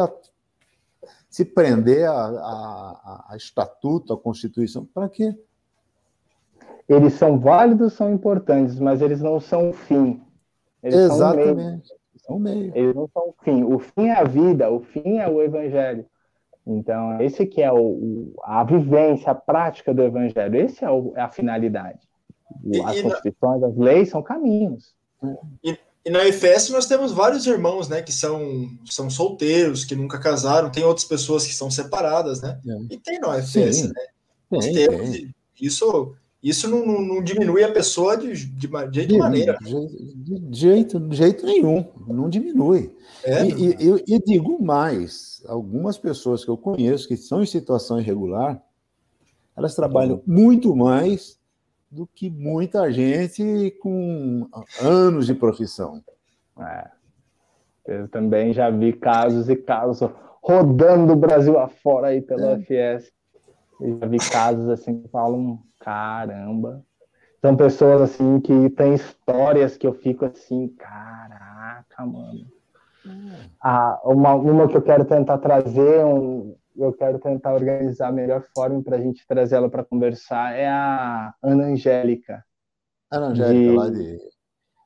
[1.28, 4.86] se prender a, a, a estatuto, a Constituição?
[4.86, 5.38] Para quê?
[6.88, 10.22] Eles são válidos, são importantes, mas eles não são o fim.
[10.82, 11.86] Eles Exatamente.
[12.16, 12.60] São o meio.
[12.60, 12.72] meio.
[12.74, 13.62] Eles não são o fim.
[13.62, 16.06] O fim é a vida, o fim é o evangelho.
[16.66, 20.56] Então, esse que é o, a vivência, a prática do evangelho.
[20.56, 22.00] Esse é, o, é a finalidade.
[22.86, 23.66] As e, constituições, na...
[23.66, 24.96] as leis são caminhos.
[25.62, 30.18] E, e na EFS nós temos vários irmãos, né, que são, são solteiros, que nunca
[30.18, 32.60] casaram, tem outras pessoas que são separadas, né?
[32.66, 32.94] É.
[32.94, 33.88] E tem na EFS, Sim.
[33.88, 34.60] né?
[34.60, 35.34] Tem, temos, tem.
[35.60, 39.56] Isso isso não, não, não, diminui a pessoa de, de, de jeito de, maneira.
[39.62, 42.92] De, de, jeito, de jeito nenhum, não diminui.
[43.22, 48.00] É, e, eu, e digo mais: algumas pessoas que eu conheço que estão em situação
[48.00, 48.60] irregular,
[49.56, 51.38] elas trabalham muito mais
[51.92, 54.48] do que muita gente com
[54.80, 56.02] anos de profissão.
[56.58, 56.90] É.
[57.86, 60.10] Eu também já vi casos e casos
[60.42, 62.58] rodando o Brasil afora aí pelo é.
[62.60, 63.12] FS.
[63.78, 66.82] Eu já vi casos assim que falam caramba.
[67.42, 72.46] São pessoas assim que têm histórias que eu fico assim, caraca, mano.
[73.60, 78.44] Ah, uma, uma que eu quero tentar trazer, um, eu quero tentar organizar a melhor
[78.54, 82.44] forma para a gente trazer ela para conversar é a Ana Angélica.
[83.10, 84.18] Ana Angélica, de, lá de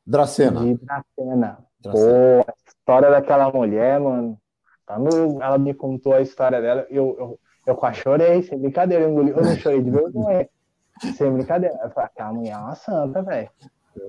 [0.07, 0.61] Dracena.
[0.61, 1.59] De Dracena.
[1.81, 2.45] Dracena.
[2.45, 4.39] Pô, a história daquela mulher, mano.
[4.87, 9.11] Quando ela me contou a história dela, eu, eu, eu quase chorei, sem brincadeira, eu,
[9.11, 10.49] engoli, eu não chorei de vergonha.
[11.17, 11.79] Sem brincadeira.
[11.83, 13.51] Eu falei, aquela mulher é uma santa, velho.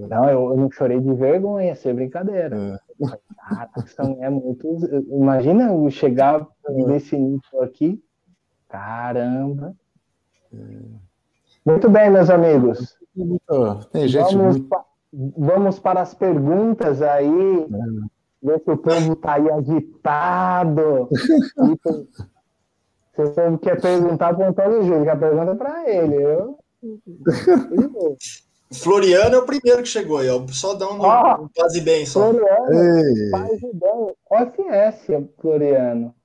[0.09, 2.57] Não, eu, eu, não chorei de vergonha, sem brincadeira.
[2.57, 2.79] É.
[3.37, 4.67] Cara, essa mulher é muito.
[5.09, 6.71] Imagina eu chegar é.
[6.71, 8.01] nesse nível aqui.
[8.67, 9.75] Caramba.
[10.53, 10.57] É.
[11.65, 12.97] Muito bem, meus amigos.
[13.91, 14.69] Tem gente vamos, muito...
[14.69, 14.85] pa...
[15.37, 17.63] vamos para as perguntas aí.
[17.63, 17.67] É.
[18.39, 21.09] Ver se o povo está aí agitado.
[23.15, 26.21] Se o povo quer perguntar para o Antônio Júlio, que a pergunta é para ele.
[26.21, 26.59] Eu
[28.73, 30.45] Floriano é o primeiro que chegou aí, ó.
[30.49, 32.31] Só dá um, oh, um quase bem só.
[32.31, 34.15] Floriano, paz e bem.
[34.29, 36.15] OFS, Floriano.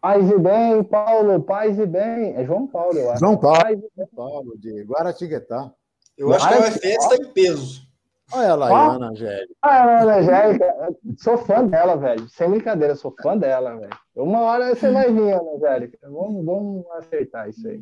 [0.00, 2.34] Paz e bem, Paulo, paz e bem.
[2.36, 3.20] É João Paulo, eu acho.
[3.20, 3.58] João Paulo,
[3.96, 5.72] João Paulo de Guaratinguetá.
[6.16, 7.88] Eu acho que a UFS está em peso.
[8.30, 9.54] Olha lá, ah, Ana Angélica.
[9.62, 10.74] Ah, Ana Angélica,
[11.16, 12.28] sou fã dela, velho.
[12.28, 13.96] Sem brincadeira, sou fã dela, velho.
[14.14, 15.98] Uma hora você vai vir, Ana Angélica.
[16.02, 17.80] Vamos, vamos acertar isso aí.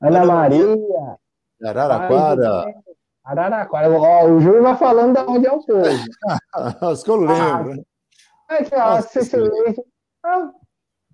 [0.00, 0.76] Ana Maria.
[1.64, 2.74] Araraquara.
[3.24, 3.90] Araraquara.
[3.90, 5.82] Ó, o Júlio vai falando de onde é o povo.
[6.92, 7.84] Acho que eu lembro.
[8.48, 9.82] Ah, aqui, ó, Cecilite.
[10.24, 10.50] Ah,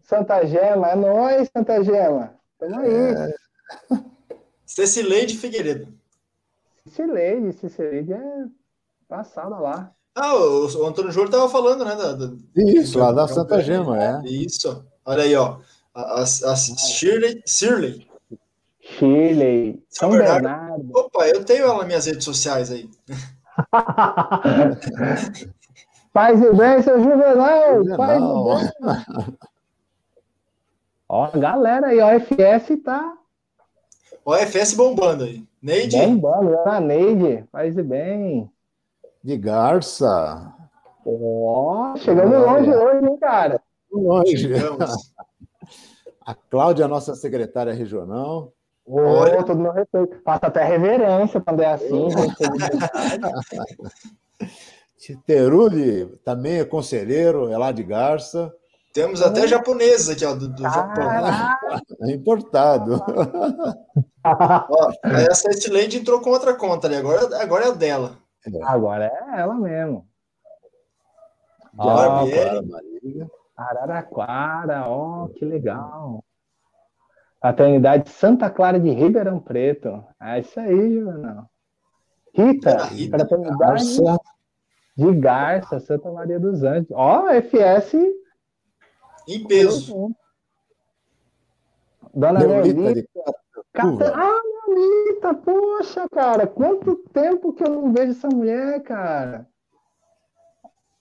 [0.03, 2.35] Santa Gema, é nóis, Santa Gema.
[2.59, 2.91] Tamo aí.
[2.91, 3.35] É...
[4.65, 5.93] Cecileide Figueiredo.
[6.85, 8.45] Cecileide, Cecileide é
[9.09, 9.93] passada lá.
[10.15, 11.95] Ah, o, o Antônio Júlio estava falando, né?
[11.95, 14.23] Da, da, Isso, lá da Santa Gema, é.
[14.25, 14.85] Isso.
[15.05, 15.59] Olha aí, ó.
[15.95, 18.09] A, a, a Shirley, Shirley
[18.99, 20.43] Shirley, São, São Bernardo.
[20.43, 20.91] Bernardo.
[20.99, 22.89] Opa, eu tenho ela nas minhas redes sociais aí.
[26.13, 27.85] Paz e bem, seu Juvenal!
[27.97, 29.39] Paz e bem.
[31.09, 33.17] Ó, galera aí, OFS tá.
[34.25, 35.47] OFS bombando aí.
[35.63, 35.97] Neide.
[35.99, 38.51] Bombando, a Neide, paz e bem.
[39.23, 40.53] De Garça.
[41.05, 43.61] Ó, chegamos longe hoje, hein, cara?
[43.93, 44.37] Longe.
[44.37, 44.91] Chegamos.
[46.27, 48.53] A Cláudia, nossa secretária regional.
[48.87, 50.17] Ô, oh, todo meu respeito.
[50.23, 52.37] Passa até reverência quando é assim, gente.
[55.27, 58.53] Teruli também é conselheiro, é lá de Garça.
[58.93, 61.05] Temos até japoneses aqui, ó, do, do Japão.
[62.01, 63.03] É importado.
[64.25, 68.19] ó, essa Estilende entrou com outra conta ali, agora, agora é a dela.
[68.47, 68.65] É.
[68.65, 70.07] Agora é ela mesmo.
[71.79, 72.25] Ah,
[73.57, 76.25] Araraquara, ó, que legal.
[77.47, 80.05] Fraternidade Santa Clara de Ribeirão Preto.
[80.21, 81.49] É isso aí, Juvenal.
[82.35, 84.19] Rita, Rita Fraternidade Garça.
[84.97, 86.91] de Garça, Santa Maria dos Anjos.
[86.91, 87.95] Ó, FS.
[89.29, 90.11] Em peso.
[92.13, 93.09] Dona Neolita.
[93.73, 94.13] Cata...
[94.13, 99.47] Ah, Neolita, poxa, cara, quanto tempo que eu não vejo essa mulher, cara.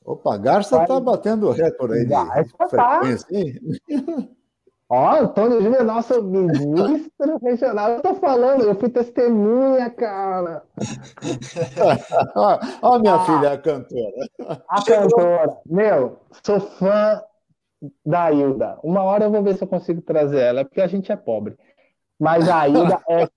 [0.04, 2.06] Opa, Garça está batendo recorde aí.
[2.06, 3.02] Garça tá.
[4.88, 7.92] Ó, Antônio Júnior, nosso ministro regional.
[7.92, 10.64] Eu tô falando, eu fui testemunha, cara.
[12.36, 14.30] ó, ó, minha ah, filha, a cantora.
[14.70, 15.58] A cantora.
[15.66, 17.20] Meu, sou fã
[18.06, 18.78] da Hilda.
[18.84, 21.58] Uma hora eu vou ver se eu consigo trazer ela, porque a gente é pobre.
[22.20, 23.28] Mas a Hilda é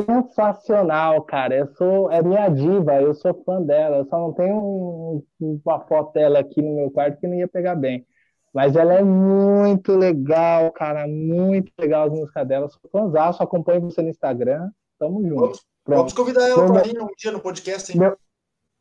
[0.00, 1.56] sensacional, cara.
[1.56, 3.98] Eu sou, é minha diva, eu sou fã dela.
[3.98, 5.24] Eu só não tenho um,
[5.64, 8.06] uma foto dela aqui no meu quarto que não ia pegar bem.
[8.52, 11.06] Mas ela é muito legal, cara.
[11.08, 12.68] Muito legal as músicas dela.
[12.68, 14.70] Sou fãzaço, acompanho você no Instagram.
[14.98, 15.40] Tamo junto.
[15.40, 17.98] Vamos, vamos convidar ela para ir um dia no podcast, hein?
[17.98, 18.16] Meu,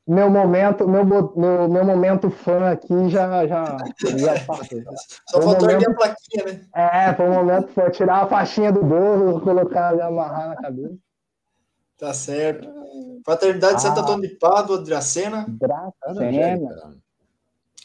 [0.07, 3.78] meu momento, meu, meu, meu momento fã aqui já já,
[4.17, 4.82] já passou.
[5.30, 6.65] Só faltou momento, a plaquinha, né?
[6.76, 10.97] É, foi o momento foi tirar a faixinha do bolo, colocar e amarrar na cabeça.
[11.97, 12.67] Tá certo.
[13.24, 15.45] Fraternidade ah, Santa Antônio de Pádua, Dracena.
[15.47, 16.97] Dracena.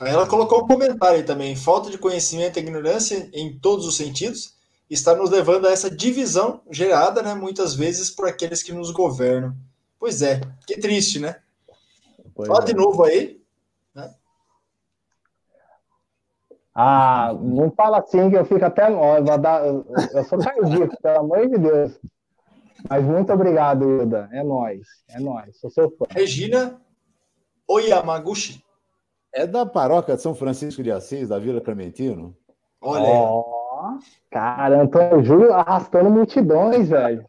[0.00, 1.56] Aí ela colocou um comentário aí também.
[1.56, 4.54] Falta de conhecimento e ignorância em todos os sentidos
[4.90, 9.54] está nos levando a essa divisão gerada, né, muitas vezes por aqueles que nos governam.
[9.98, 11.40] Pois é, que triste, né?
[12.34, 12.66] Pois Fala é.
[12.66, 13.40] de novo aí.
[13.94, 14.14] Né?
[16.74, 18.90] Ah, não fala assim que eu fico até.
[18.90, 21.98] Ó, eu, dar, eu sou cardíaco, pelo amor de Deus.
[22.88, 24.28] Mas muito obrigado, Hilda.
[24.30, 25.56] É nós, é nós.
[25.58, 26.04] Sou seu fã.
[26.10, 26.78] Regina
[27.66, 28.62] Oyamaguchi.
[29.36, 32.34] É da paróquia de São Francisco de Assis, da Vila Clementino.
[32.80, 33.98] Olha oh,
[34.30, 37.22] Cara, Antônio Júlio arrastando multidões, velho.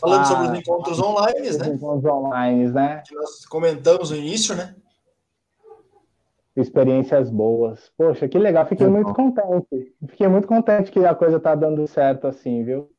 [0.00, 1.66] Falando ah, sobre os encontros online, né?
[1.68, 3.02] Encontros online, né?
[3.06, 4.74] Que nós comentamos no início, né?
[6.56, 7.92] Experiências boas.
[7.98, 8.64] Poxa, que legal.
[8.64, 9.94] Fiquei muito contente.
[10.08, 12.90] Fiquei muito contente que a coisa tá dando certo assim, viu?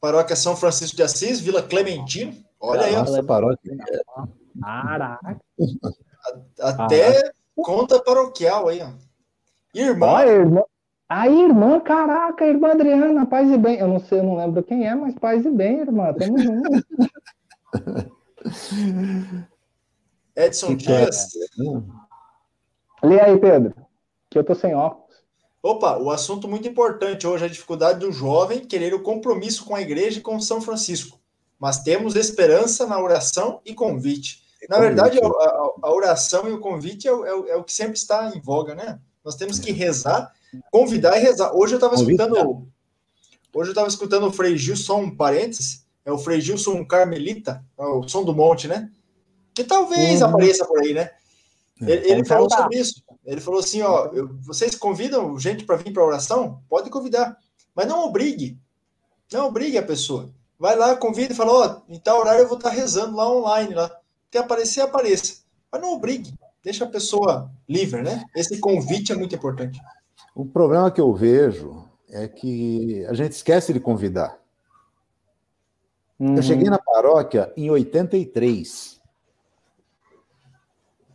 [0.00, 2.50] Paróquia São Francisco de Assis, Vila Clementino.
[2.62, 2.94] Olha aí.
[2.94, 3.76] Nossa, paróquia.
[4.60, 5.40] Caraca.
[6.60, 7.34] Até Caraca.
[7.56, 8.90] conta paroquial aí, ó.
[9.74, 10.06] Irmã.
[10.06, 10.62] Olha, irmã.
[11.08, 13.78] A irmã, caraca, irmã Adriana, paz e bem.
[13.78, 16.14] Eu não sei, eu não lembro quem é, mas paz e bem, irmã.
[16.14, 16.70] Tamo junto.
[20.36, 21.28] Edson Dias.
[23.02, 23.06] É?
[23.06, 23.74] Lê aí, Pedro,
[24.30, 25.12] que eu tô sem óculos.
[25.62, 29.74] Opa, o assunto muito importante hoje é a dificuldade do jovem querer o compromisso com
[29.74, 31.21] a igreja e com São Francisco
[31.62, 34.42] mas temos esperança na oração e convite.
[34.68, 38.32] Na verdade, a, a oração e o convite é, é, é, o que sempre está
[38.34, 38.98] em voga, né?
[39.24, 40.32] Nós temos que rezar,
[40.72, 41.54] convidar e rezar.
[41.54, 42.66] Hoje eu estava escutando.
[43.54, 47.84] Hoje eu estava escutando o Frei Gilson, um parênteses, é o Frei Gilson Carmelita, é
[47.84, 48.90] o som do monte, né?
[49.54, 50.26] Que talvez uhum.
[50.26, 51.12] apareça por aí, né?
[51.80, 53.04] Ele, ele falou sobre isso.
[53.24, 56.60] Ele falou assim: ó, eu, vocês convidam gente para vir para oração?
[56.68, 57.36] Pode convidar,
[57.72, 58.58] mas não obrigue.
[59.32, 60.28] Não obrigue a pessoa.
[60.62, 63.28] Vai lá, convida e fala, ó, oh, em tal horário eu vou estar rezando lá
[63.28, 63.90] online, lá.
[64.30, 65.42] Quer aparecer, apareça.
[65.72, 66.32] Mas não obrigue,
[66.62, 68.24] deixa a pessoa livre, né?
[68.32, 69.80] Esse convite é muito importante.
[70.36, 74.38] O problema que eu vejo é que a gente esquece de convidar.
[76.16, 76.36] Uhum.
[76.36, 79.00] Eu cheguei na paróquia em 83.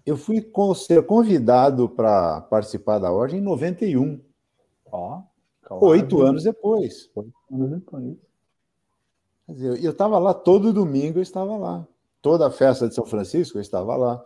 [0.05, 0.45] Eu fui
[0.75, 4.19] ser convidado para participar da ordem em 91.
[4.91, 5.21] Ó,
[5.69, 7.09] oh, oito anos depois.
[7.15, 8.26] Oito anos depois.
[9.47, 11.87] Eu estava lá todo domingo, eu estava lá.
[12.21, 14.23] Toda a festa de São Francisco, eu estava lá.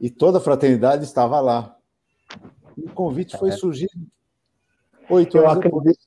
[0.00, 1.76] E toda a fraternidade estava lá.
[2.76, 3.52] E o convite foi é.
[3.52, 3.88] surgir
[5.12, 5.98] oito eu acredito,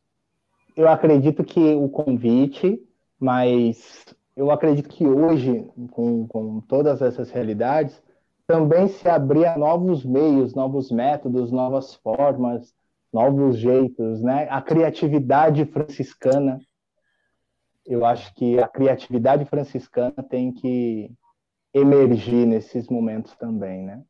[0.76, 2.82] eu acredito que o convite,
[3.20, 8.02] mas eu acredito que hoje, com, com todas essas realidades,
[8.48, 12.74] também se abrir novos meios, novos métodos, novas formas,
[13.12, 14.48] novos jeitos, né?
[14.50, 16.60] A criatividade franciscana
[17.86, 21.12] eu acho que a criatividade franciscana tem que
[21.74, 24.02] emergir nesses momentos também, né?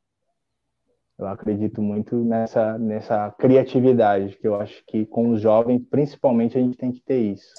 [1.17, 6.61] Eu acredito muito nessa, nessa criatividade, que eu acho que com os jovens, principalmente, a
[6.61, 7.53] gente tem que ter isso.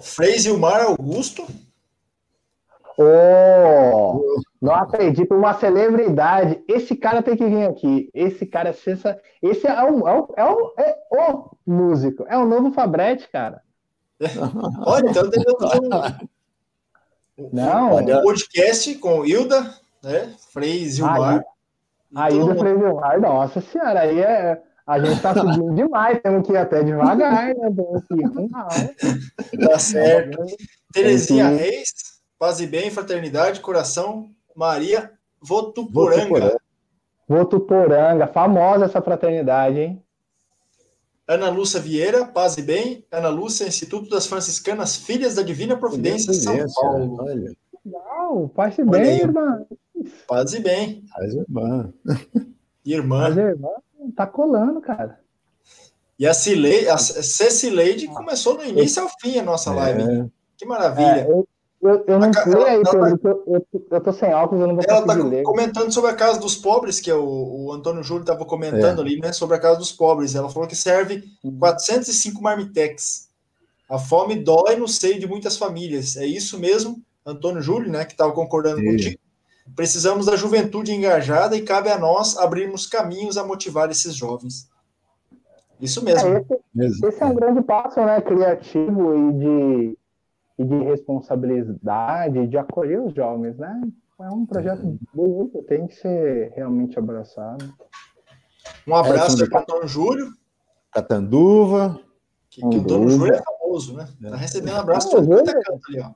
[0.00, 1.46] Frei Mar Augusto.
[3.00, 6.60] Oh, não acredito, uma celebridade.
[6.66, 8.10] Esse cara tem que vir aqui.
[8.12, 8.72] Esse cara é.
[9.40, 12.24] Esse é o, é, o, é, o, é o músico.
[12.28, 13.62] É o novo Fabretti, cara.
[14.86, 15.54] Olha, então temos
[17.38, 17.96] um, Não.
[17.96, 20.34] um podcast com Hilda, né?
[20.52, 21.44] Frei Zilmar.
[22.14, 24.62] A Hilda Frei Zilmar, nossa senhora, aí é.
[24.86, 27.70] A gente tá subindo demais, temos que ir até devagar, né?
[27.76, 29.68] Temos que ir com calma.
[29.68, 30.38] Tá certo.
[30.92, 31.92] Terezinha Reis,
[32.38, 35.12] paz e bem, fraternidade, coração, Maria
[35.42, 36.58] Votuporanga.
[37.28, 40.02] Votuporanga, famosa essa fraternidade, hein?
[41.28, 43.04] Ana Lúcia Vieira, paz e bem.
[43.12, 47.18] Ana Lúcia, Instituto das Franciscanas Filhas da Divina Providência, São Paulo.
[47.20, 47.54] Olha.
[47.84, 49.66] Não, paz e bem, irmã.
[50.26, 51.04] Paz e bem.
[51.14, 51.92] Paz e irmã.
[52.84, 53.20] Irmã.
[53.20, 53.68] Paz e irmã
[54.16, 55.20] tá colando, cara.
[56.18, 60.02] E a, Cileide, a Cecileide começou no início ao fim a nossa live.
[60.02, 60.26] É.
[60.56, 61.20] Que maravilha.
[61.20, 61.46] É, eu,
[61.80, 64.74] eu, eu não sei aí, tá Pedro, tá, eu, eu, tô sem óculos, eu não
[64.74, 65.44] vou ela tá ler.
[65.44, 69.04] comentando sobre a Casa dos Pobres, que é o, o Antônio Júlio estava comentando é.
[69.04, 70.34] ali, né, sobre a Casa dos Pobres.
[70.34, 71.22] Ela falou que serve
[71.58, 73.28] 405 marmitex.
[73.88, 76.16] A fome dói no seio de muitas famílias.
[76.16, 78.86] É isso mesmo, Antônio Júlio, né, que estava concordando Sim.
[78.86, 79.20] contigo.
[79.76, 84.68] Precisamos da juventude engajada e cabe a nós abrirmos caminhos a motivar esses jovens.
[85.80, 86.28] Isso mesmo.
[86.28, 86.44] É,
[86.86, 89.98] esse, esse, é um grande passo, né, criativo e de
[90.58, 93.80] e de responsabilidade, de acolher os jovens, né?
[94.20, 97.72] É um projeto bonito, tem que ser realmente abraçado.
[98.86, 100.26] Um abraço é, para o Antônio Júlio.
[100.92, 102.00] Catanduva.
[102.50, 104.08] Que, que o Antônio Júlio é famoso, né?
[104.28, 106.12] Tá recebendo um abraço todo quanto é canto ali, ó.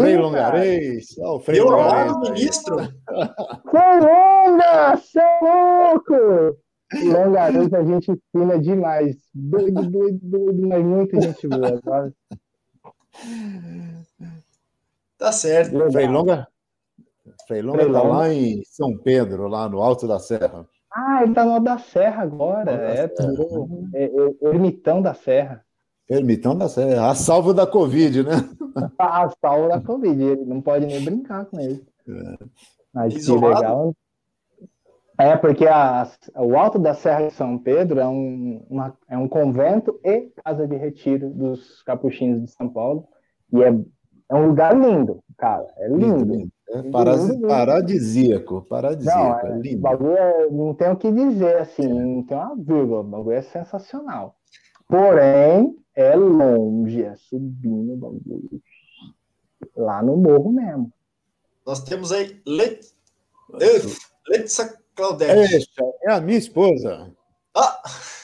[0.00, 1.18] Frei Longarês.
[1.18, 2.18] Oh, Frei Longarês.
[2.18, 2.76] ministro.
[2.76, 6.58] Frei Longa, seu louco!
[7.04, 9.16] Longarês, a gente fina demais.
[9.34, 11.78] Doido, doido, doido, mas muita gente boa.
[11.84, 12.12] Sabe?
[15.18, 15.90] Tá certo.
[15.90, 16.48] Freilonga?
[17.46, 20.66] Freilonga está lá em São Pedro, lá no Alto da Serra.
[20.92, 22.72] Ah, ele está no Alto da Serra agora.
[22.72, 23.32] É, Serra.
[23.94, 25.64] É, é, ermitão da Serra.
[26.08, 27.10] Ermitão da Serra.
[27.10, 28.32] A salvo da Covid, né?
[28.98, 30.22] A salvo da Covid.
[30.22, 31.86] Ele não pode nem brincar com ele.
[32.08, 32.44] É.
[32.92, 33.94] Mas que legal.
[35.20, 39.28] É, porque a, o Alto da Serra de São Pedro é um, uma, é um
[39.28, 43.06] convento e casa de retiro dos capuchinhos de São Paulo.
[43.52, 43.68] E é,
[44.30, 45.66] é um lugar lindo, cara.
[45.76, 46.24] É lindo.
[46.24, 46.50] lindo.
[46.70, 46.82] É
[47.46, 49.46] paradisíaco, paradisíaco.
[49.46, 49.82] Não, é, lindo.
[49.82, 53.00] bagulho é, não tem o que dizer, assim, não tem uma vírgula.
[53.00, 54.36] O bagulho é sensacional.
[54.88, 58.62] Porém, é longe, é subindo o bagulho.
[59.76, 60.90] Lá no morro mesmo.
[61.66, 62.86] Nós temos aí Let...
[64.30, 65.66] Letsa Claudete.
[66.04, 67.10] É, a minha esposa.
[67.56, 67.80] Ah!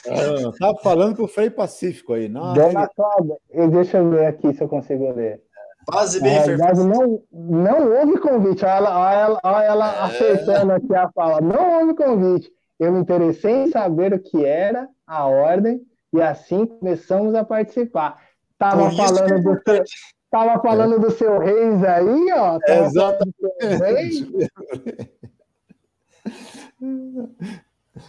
[0.09, 2.29] ah tava tá falando com o Frei Pacífico aí.
[2.29, 3.37] Não, Dona Cláudia,
[3.71, 5.43] deixa eu ver aqui se eu consigo ler.
[5.87, 8.65] Quase bem, é, não, não houve convite.
[8.65, 10.01] Olha ela, olha ela, olha ela é.
[10.01, 11.41] acertando aqui a fala.
[11.41, 12.53] Não houve convite.
[12.79, 15.81] Eu me interessei em saber o que era a ordem
[16.13, 18.21] e assim começamos a participar.
[18.59, 19.85] Tava falando do seu,
[20.29, 20.99] tava falando é.
[20.99, 22.59] do seu reis aí, ó.
[22.67, 24.29] Exatamente.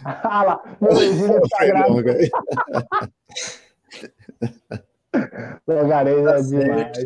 [0.04, 2.00] Ah lá, meu sagrado.
[5.66, 6.98] É demais.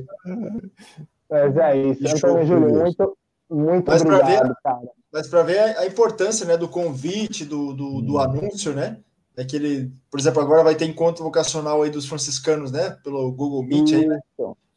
[1.31, 2.09] Mas é isso.
[2.09, 3.17] Antônio Júlio, muito,
[3.49, 4.89] muito mas obrigado, ver, cara.
[5.13, 8.99] Mas para ver a, importância né, do convite, do, do, do anúncio, né?
[9.37, 12.91] É que ele, por exemplo, agora vai ter encontro vocacional aí dos franciscanos, né?
[13.03, 14.19] Pelo Google Meet aí, né?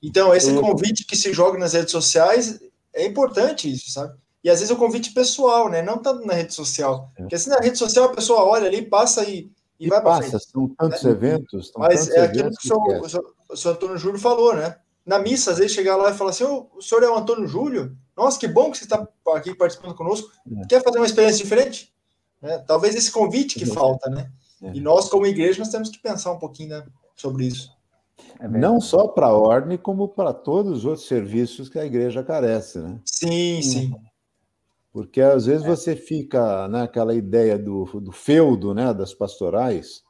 [0.01, 0.61] Então, esse isso.
[0.61, 2.59] convite que se joga nas redes sociais
[2.93, 4.17] é importante isso, sabe?
[4.45, 5.81] E às vezes o convite pessoal, né?
[5.81, 7.11] Não tanto na rede social.
[7.17, 7.21] É.
[7.21, 10.17] Porque assim na rede social a pessoa olha ali, passa e, e, e vai para
[10.17, 10.45] frente.
[10.45, 11.09] São tantos né?
[11.09, 11.71] eventos.
[11.75, 14.55] Mas tantos é aquilo que, que o, senhor, o, senhor, o senhor Antônio Júlio falou,
[14.55, 14.77] né?
[15.03, 17.47] Na missa, às vezes chegar lá e falar assim: oh, o senhor é o Antônio
[17.47, 17.97] Júlio?
[18.15, 20.29] Nossa, que bom que você está aqui participando conosco.
[20.61, 20.67] É.
[20.67, 21.91] Quer fazer uma experiência diferente?
[22.43, 24.29] É, talvez esse convite que falta, né?
[24.61, 24.73] É.
[24.75, 26.85] E nós, como igreja, nós temos que pensar um pouquinho né,
[27.15, 27.71] sobre isso.
[28.39, 32.23] É não só para a ordem, como para todos os outros serviços que a igreja
[32.23, 32.99] carece, né?
[33.05, 33.95] Sim, sim.
[34.95, 35.67] Porque às vezes é.
[35.67, 40.01] você fica naquela ideia do, do feudo, né, das pastorais,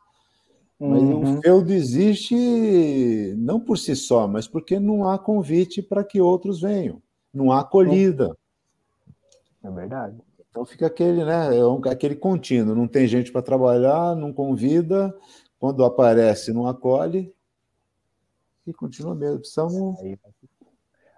[0.80, 1.40] mas uhum.
[1.40, 6.62] o feudo existe não por si só, mas porque não há convite para que outros
[6.62, 7.02] venham,
[7.34, 8.38] não há acolhida.
[9.64, 10.22] É verdade.
[10.52, 15.12] Então fica aquele, né, é aquele contínuo, não tem gente para trabalhar, não convida,
[15.58, 17.34] quando aparece não acolhe
[18.68, 19.40] e continua mesmo.
[19.40, 19.98] Precisamos...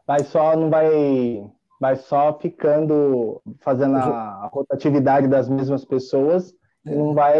[0.05, 6.53] Vai só, não vai vai só ficando, fazendo a, rotatividade das mesmas pessoas
[6.85, 6.91] é.
[6.91, 7.39] e não vai,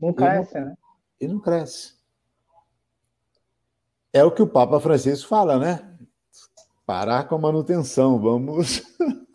[0.00, 0.76] não cresce, e não, né?
[1.20, 1.94] E não cresce.
[4.12, 5.84] É o que o Papa Francisco fala, né?
[6.86, 8.82] Parar com a manutenção, vamos.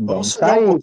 [0.00, 0.64] Vamos sair.
[0.64, 0.78] Um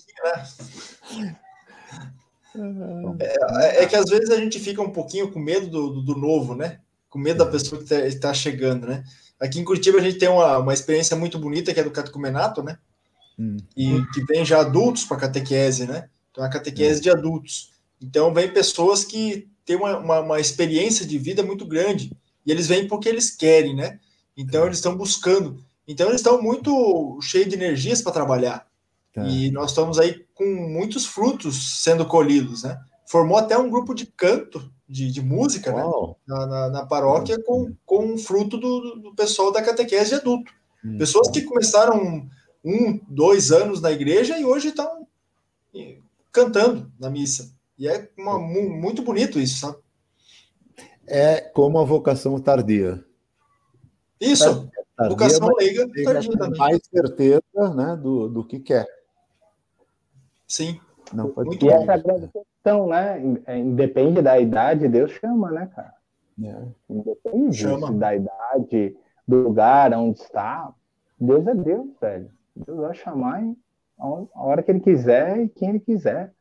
[3.14, 3.34] né?
[3.62, 6.54] É, é, que às vezes a gente fica um pouquinho com medo do, do novo,
[6.54, 6.82] né?
[7.10, 9.06] Com medo da pessoa que está tá chegando, né?
[9.40, 12.64] Aqui em Curitiba a gente tem uma, uma experiência muito bonita que é do catecumenato,
[12.64, 12.78] né?
[13.38, 13.58] Hum.
[13.76, 16.10] E que vem já adultos para catequese, né?
[16.32, 17.04] Então é a catequese hum.
[17.04, 17.72] de adultos.
[18.02, 22.12] Então vem pessoas que têm uma, uma, uma, experiência de vida muito grande
[22.46, 24.00] e eles vêm porque eles querem, né?
[24.38, 24.66] Então hum.
[24.68, 25.64] eles estão buscando.
[25.88, 28.68] Então eles estão muito cheios de energias para trabalhar.
[29.14, 29.24] Tá.
[29.24, 32.80] E nós estamos aí com muitos frutos sendo colhidos, né?
[33.06, 35.84] Formou até um grupo de canto de, de música né?
[36.28, 40.52] na, na, na, paróquia com, com um fruto do, do pessoal da catequese de adulto.
[40.84, 42.30] Hum, Pessoas que começaram
[42.64, 45.08] um, dois anos na igreja e hoje estão
[46.32, 47.52] cantando na missa.
[47.78, 49.78] E é uma, muito bonito isso, sabe?
[51.08, 53.04] É como a vocação tardia.
[54.20, 56.60] Isso, tardia, vocação leiga tardia também.
[56.60, 57.42] Mais certeza
[57.76, 58.88] né, do, do que quer.
[60.48, 60.80] Sim.
[61.14, 62.30] Não pode e essa é grande
[62.66, 63.22] questão, né?
[63.60, 65.94] Independe da idade, Deus chama, né, cara?
[66.44, 66.68] É.
[66.90, 67.92] Independe chama.
[67.94, 68.98] da idade,
[69.28, 70.74] do lugar onde está.
[71.20, 72.32] Deus é Deus, velho.
[72.56, 73.44] Deus vai chamar
[74.00, 76.34] a hora que ele quiser e quem ele quiser.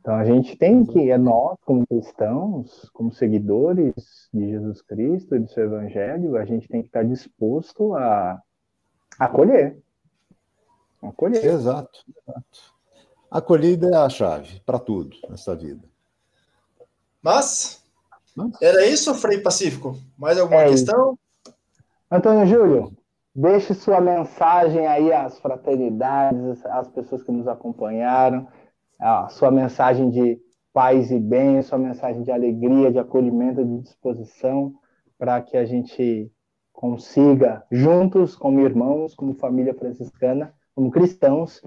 [0.00, 5.40] Então a gente tem que, é nós, como cristãos, como seguidores de Jesus Cristo e
[5.40, 8.40] do seu Evangelho, a gente tem que estar disposto a
[9.18, 9.78] acolher.
[11.02, 11.44] Acolher.
[11.44, 12.73] Exato, exato.
[13.34, 15.82] Acolhida é a chave para tudo nessa vida.
[17.20, 17.82] Mas,
[18.62, 19.98] era isso, Frei Pacífico?
[20.16, 21.18] Mais alguma é questão?
[22.08, 22.92] Antônio Júlio,
[23.34, 28.46] deixe sua mensagem aí às fraternidades, às pessoas que nos acompanharam,
[29.00, 30.40] a sua mensagem de
[30.72, 34.76] paz e bem, sua mensagem de alegria, de acolhimento, de disposição,
[35.18, 36.30] para que a gente
[36.72, 41.60] consiga, juntos, como irmãos, como família franciscana, como cristãos,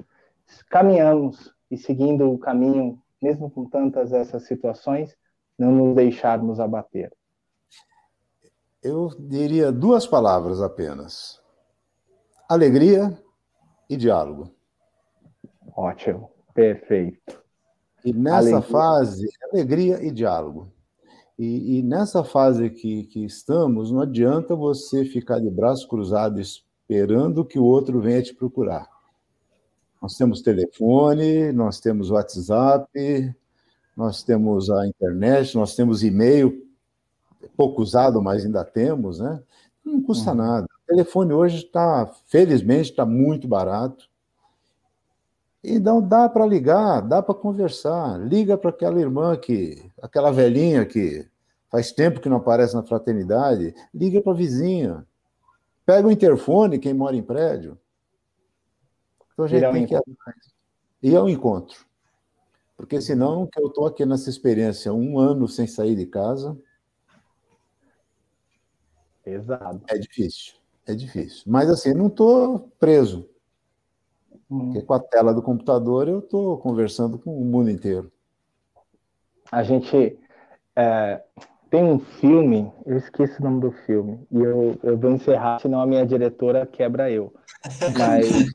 [0.69, 5.15] caminhamos e seguindo o caminho, mesmo com tantas essas situações,
[5.57, 7.11] não nos deixarmos abater?
[8.83, 11.41] Eu diria duas palavras apenas:
[12.49, 13.17] alegria
[13.89, 14.51] e diálogo.
[15.75, 17.43] Ótimo, perfeito.
[18.05, 18.61] E nessa alegria.
[18.61, 20.71] fase, alegria e diálogo.
[21.37, 27.45] E, e, nessa fase que, que estamos, não adianta você ficar de braços cruzados esperando
[27.45, 28.89] que o outro venha te procurar.
[30.01, 33.35] Nós temos telefone, nós temos WhatsApp,
[33.95, 36.65] nós temos a internet, nós temos e-mail,
[37.55, 39.41] pouco usado, mas ainda temos, né?
[39.83, 40.37] Não custa uhum.
[40.37, 40.65] nada.
[40.65, 44.07] O telefone hoje está, felizmente, está muito barato.
[45.63, 48.19] Então dá para ligar, dá para conversar.
[48.19, 51.27] Liga para aquela irmã que, aquela velhinha que
[51.71, 55.05] faz tempo que não aparece na fraternidade, liga para a vizinha.
[55.85, 57.77] Pega o interfone, quem mora em prédio.
[59.37, 60.37] Então a gente tem que ir atrás.
[61.03, 61.85] E ao encontro.
[62.75, 66.57] Porque senão, que eu estou aqui nessa experiência um ano sem sair de casa.
[69.23, 69.83] Pesado.
[69.87, 70.55] É difícil.
[70.87, 71.43] É difícil.
[71.45, 73.29] Mas assim, não estou preso.
[74.49, 74.71] Hum.
[74.71, 78.11] Porque com a tela do computador eu estou conversando com o mundo inteiro.
[79.51, 80.17] A gente
[80.75, 81.21] é,
[81.69, 85.79] tem um filme, eu esqueci o nome do filme, e eu, eu vou encerrar, senão
[85.79, 87.33] a minha diretora quebra eu.
[87.97, 88.51] Mas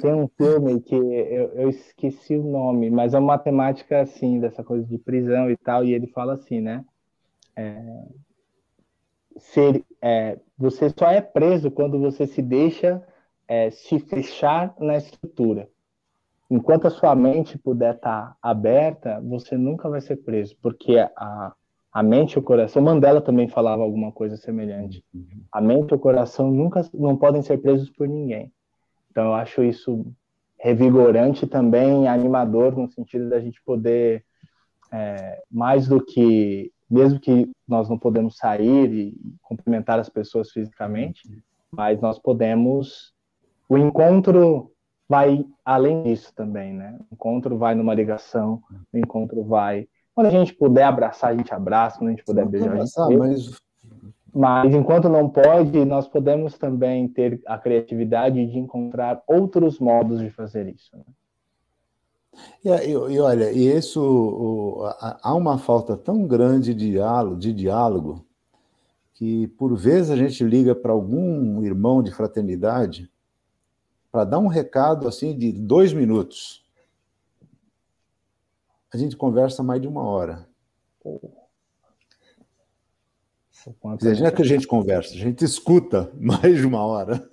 [0.00, 4.62] tem um filme que eu, eu, esqueci o nome, mas é uma temática assim, dessa
[4.62, 6.84] coisa de prisão e tal, e ele fala assim, né?
[7.56, 7.82] É,
[9.38, 13.02] ser, é, você só é preso quando você se deixa
[13.48, 15.68] é, se fechar na estrutura.
[16.50, 21.54] Enquanto a sua mente puder estar tá aberta, você nunca vai ser preso, porque a,
[21.92, 25.02] a mente e o coração, Mandela também falava alguma coisa semelhante.
[25.50, 28.52] A mente e o coração nunca não podem ser presos por ninguém.
[29.14, 30.04] Então, eu acho isso
[30.58, 34.24] revigorante também, animador, no sentido da gente poder,
[34.92, 41.22] é, mais do que, mesmo que nós não podemos sair e cumprimentar as pessoas fisicamente,
[41.70, 43.14] mas nós podemos.
[43.68, 44.72] O encontro
[45.08, 46.98] vai além disso também, né?
[47.08, 48.60] O encontro vai numa ligação,
[48.92, 49.86] o encontro vai.
[50.12, 53.10] Quando a gente puder abraçar, a gente abraça, quando a gente puder beijar, abraçar, a
[53.10, 53.60] gente mas
[54.34, 60.28] mas enquanto não pode, nós podemos também ter a criatividade de encontrar outros modos de
[60.28, 60.96] fazer isso.
[60.96, 61.04] Né?
[62.64, 64.84] E, e, olha, e isso o,
[65.22, 68.26] há uma falta tão grande de diálogo, de diálogo
[69.14, 73.08] que por vezes a gente liga para algum irmão de fraternidade
[74.10, 76.64] para dar um recado assim de dois minutos,
[78.92, 80.48] a gente conversa mais de uma hora.
[83.98, 87.26] Dizer, não é que a gente conversa, a gente escuta mais de uma hora.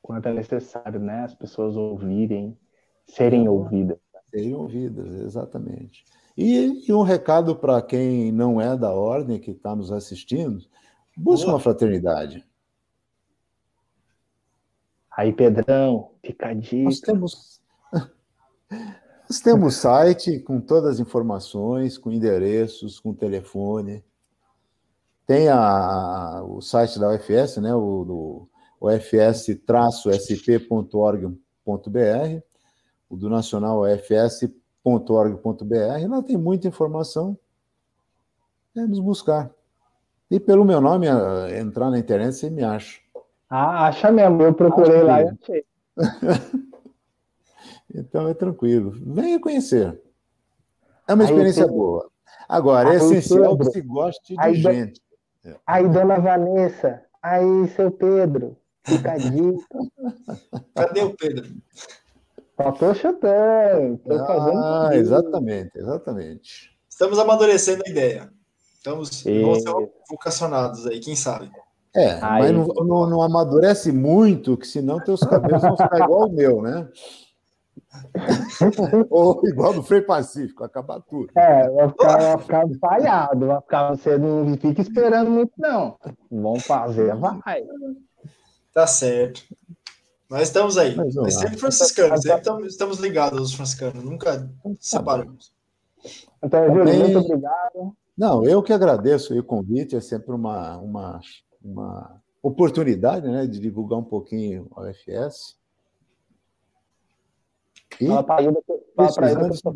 [0.00, 1.24] Quanto é necessário, né?
[1.24, 2.56] As pessoas ouvirem,
[3.06, 3.98] serem ouvidas.
[4.30, 6.04] Serem ouvidas, exatamente.
[6.36, 10.64] E, e um recado para quem não é da ordem, que está nos assistindo,
[11.16, 12.46] busque uma fraternidade.
[15.10, 16.84] Aí, Pedrão, fica a dica.
[16.84, 17.60] Nós temos,
[19.28, 24.02] nós temos site com todas as informações, com endereços, com telefone.
[25.30, 28.48] Tem a, o site da UFS, né, o, do
[28.80, 29.60] ofs-sp.org.br,
[33.08, 34.48] o do Nacional ofs.org.br.
[36.08, 37.38] Lá tem muita informação.
[38.76, 39.48] É nos buscar.
[40.28, 41.06] E pelo meu nome,
[41.56, 42.98] entrar na internet, você me acha.
[43.48, 44.42] Ah, acha mesmo.
[44.42, 45.64] Eu procurei lá e achei.
[47.94, 48.90] então é tranquilo.
[48.96, 49.96] Venha conhecer.
[51.06, 52.10] É uma experiência boa.
[52.48, 54.60] Agora, é essencial que se goste de aí,
[55.44, 55.60] gente.
[55.66, 59.78] Aí, dona Vanessa, aí, seu Pedro, fica a dica.
[60.74, 61.48] Cadê o Pedro?
[62.56, 63.98] Só tô chutando.
[63.98, 66.70] Tô ah, fazendo exatamente, exatamente.
[66.88, 68.30] Estamos amadurecendo a ideia.
[68.74, 69.42] Estamos e...
[69.42, 69.72] vamos ser
[70.08, 71.50] vocacionados aí, quem sabe.
[71.94, 76.28] É, Aí, mas não, não, não, amadurece muito, que senão teus cabelos vão ficar igual
[76.28, 76.88] o meu, né?
[79.10, 81.30] Ou igual do Frei Pacífico, acabar tudo.
[81.36, 85.96] É, vai ficar, vai ficar falhado, vai ficar, você não fica esperando muito, não.
[86.30, 87.64] Vamos fazer, vai.
[88.72, 89.42] Tá certo.
[90.28, 90.94] Nós estamos aí.
[90.94, 94.48] Mas, sempre franciscanos, sempre estamos, estamos ligados aos franciscanos, nunca
[94.78, 95.52] separamos.
[96.42, 97.96] Então, Júlio, muito obrigado.
[98.16, 101.20] Não, eu que agradeço o convite, é sempre uma, uma
[101.62, 105.58] uma oportunidade né, de divulgar um pouquinho a UFS.
[108.00, 108.60] E fala Hilda,
[108.94, 109.72] pra Hilda eu, fã,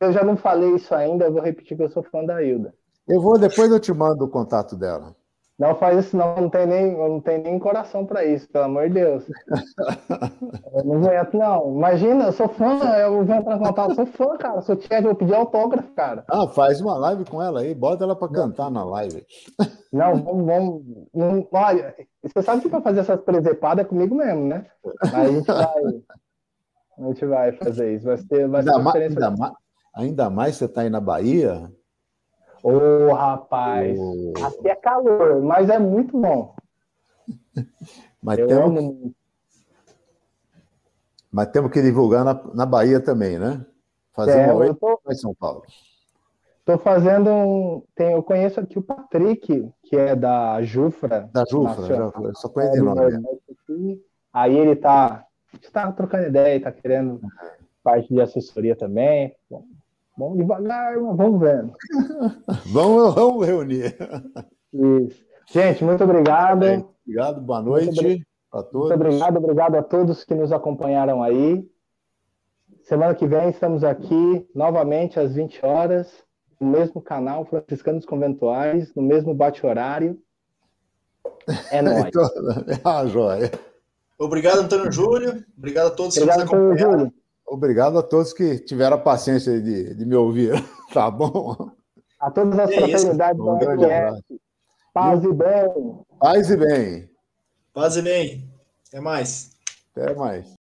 [0.00, 2.74] eu já não falei isso ainda, eu vou repetir que eu sou fã da Hilda.
[3.08, 5.14] Eu vou, depois eu te mando o contato dela.
[5.58, 6.34] Não faz isso, não.
[6.34, 9.24] Não tem nem, não tem nem coração para isso, pelo amor de Deus.
[10.74, 11.76] eu não aguento, não.
[11.76, 14.60] Imagina, eu sou fã, eu vou entrar em contato, sou fã, cara.
[14.62, 16.24] Sou tia, vou pedir autógrafo, cara.
[16.28, 19.24] Ah, faz uma live com ela aí, bota ela para cantar na live.
[19.92, 20.82] Não, vamos, vamos.
[21.14, 21.94] Não, olha,
[22.24, 24.66] você sabe que para fazer essas presepadas é comigo mesmo, né?
[25.02, 25.82] Mas a gente vai.
[26.98, 28.06] A gente vai fazer isso.
[28.06, 29.52] Vai ser, vai ainda, ser ainda, mais,
[29.94, 31.70] ainda mais você está aí na Bahia.
[32.62, 34.32] Ô, oh, rapaz, oh.
[34.44, 36.54] aqui é calor, mas é muito bom.
[38.22, 39.14] Mas Eu temos, amo...
[41.28, 43.66] mas temos que divulgar na, na Bahia também, né?
[44.12, 45.00] Fazer é, uma tô...
[45.10, 45.64] em São Paulo.
[46.60, 47.82] Estou fazendo um.
[47.96, 51.28] Tem, eu conheço aqui o Patrick, que é da Jufra.
[51.32, 53.10] Da Jufra, já, eu só conheço é, de nome.
[53.10, 53.98] Né?
[54.32, 55.26] Aí ele está
[55.72, 57.20] tá trocando ideia, está querendo
[57.82, 59.34] parte de assessoria também.
[59.50, 59.64] Bom,
[60.16, 61.72] Vamos devagar, vamos vendo.
[62.66, 63.96] vamos, vamos reunir.
[64.72, 65.24] Isso.
[65.50, 66.64] Gente, muito obrigado.
[66.64, 68.90] É, obrigado, boa noite a todos.
[68.90, 71.66] Muito obrigado, obrigado a todos que nos acompanharam aí.
[72.84, 76.12] Semana que vem estamos aqui novamente às 20 horas,
[76.60, 80.18] no mesmo canal, Franciscanos Conventuais, no mesmo bate-horário.
[81.70, 82.04] É nóis.
[82.06, 82.28] então,
[82.84, 83.50] ah, joia.
[84.22, 85.44] Obrigado, Antônio Júlio.
[85.58, 86.98] Obrigado a todos obrigado, que nos acompanharam.
[86.98, 87.14] Júlio.
[87.44, 90.52] Obrigado a todos que tiveram a paciência de, de me ouvir.
[90.92, 91.56] Tá bom?
[92.20, 94.22] A todas as é fraternidades um da UFS.
[94.92, 96.04] Paz e bem.
[96.20, 97.10] Paz e bem.
[97.72, 98.52] Paz e bem.
[98.88, 99.52] Até mais.
[99.96, 100.54] Até mais.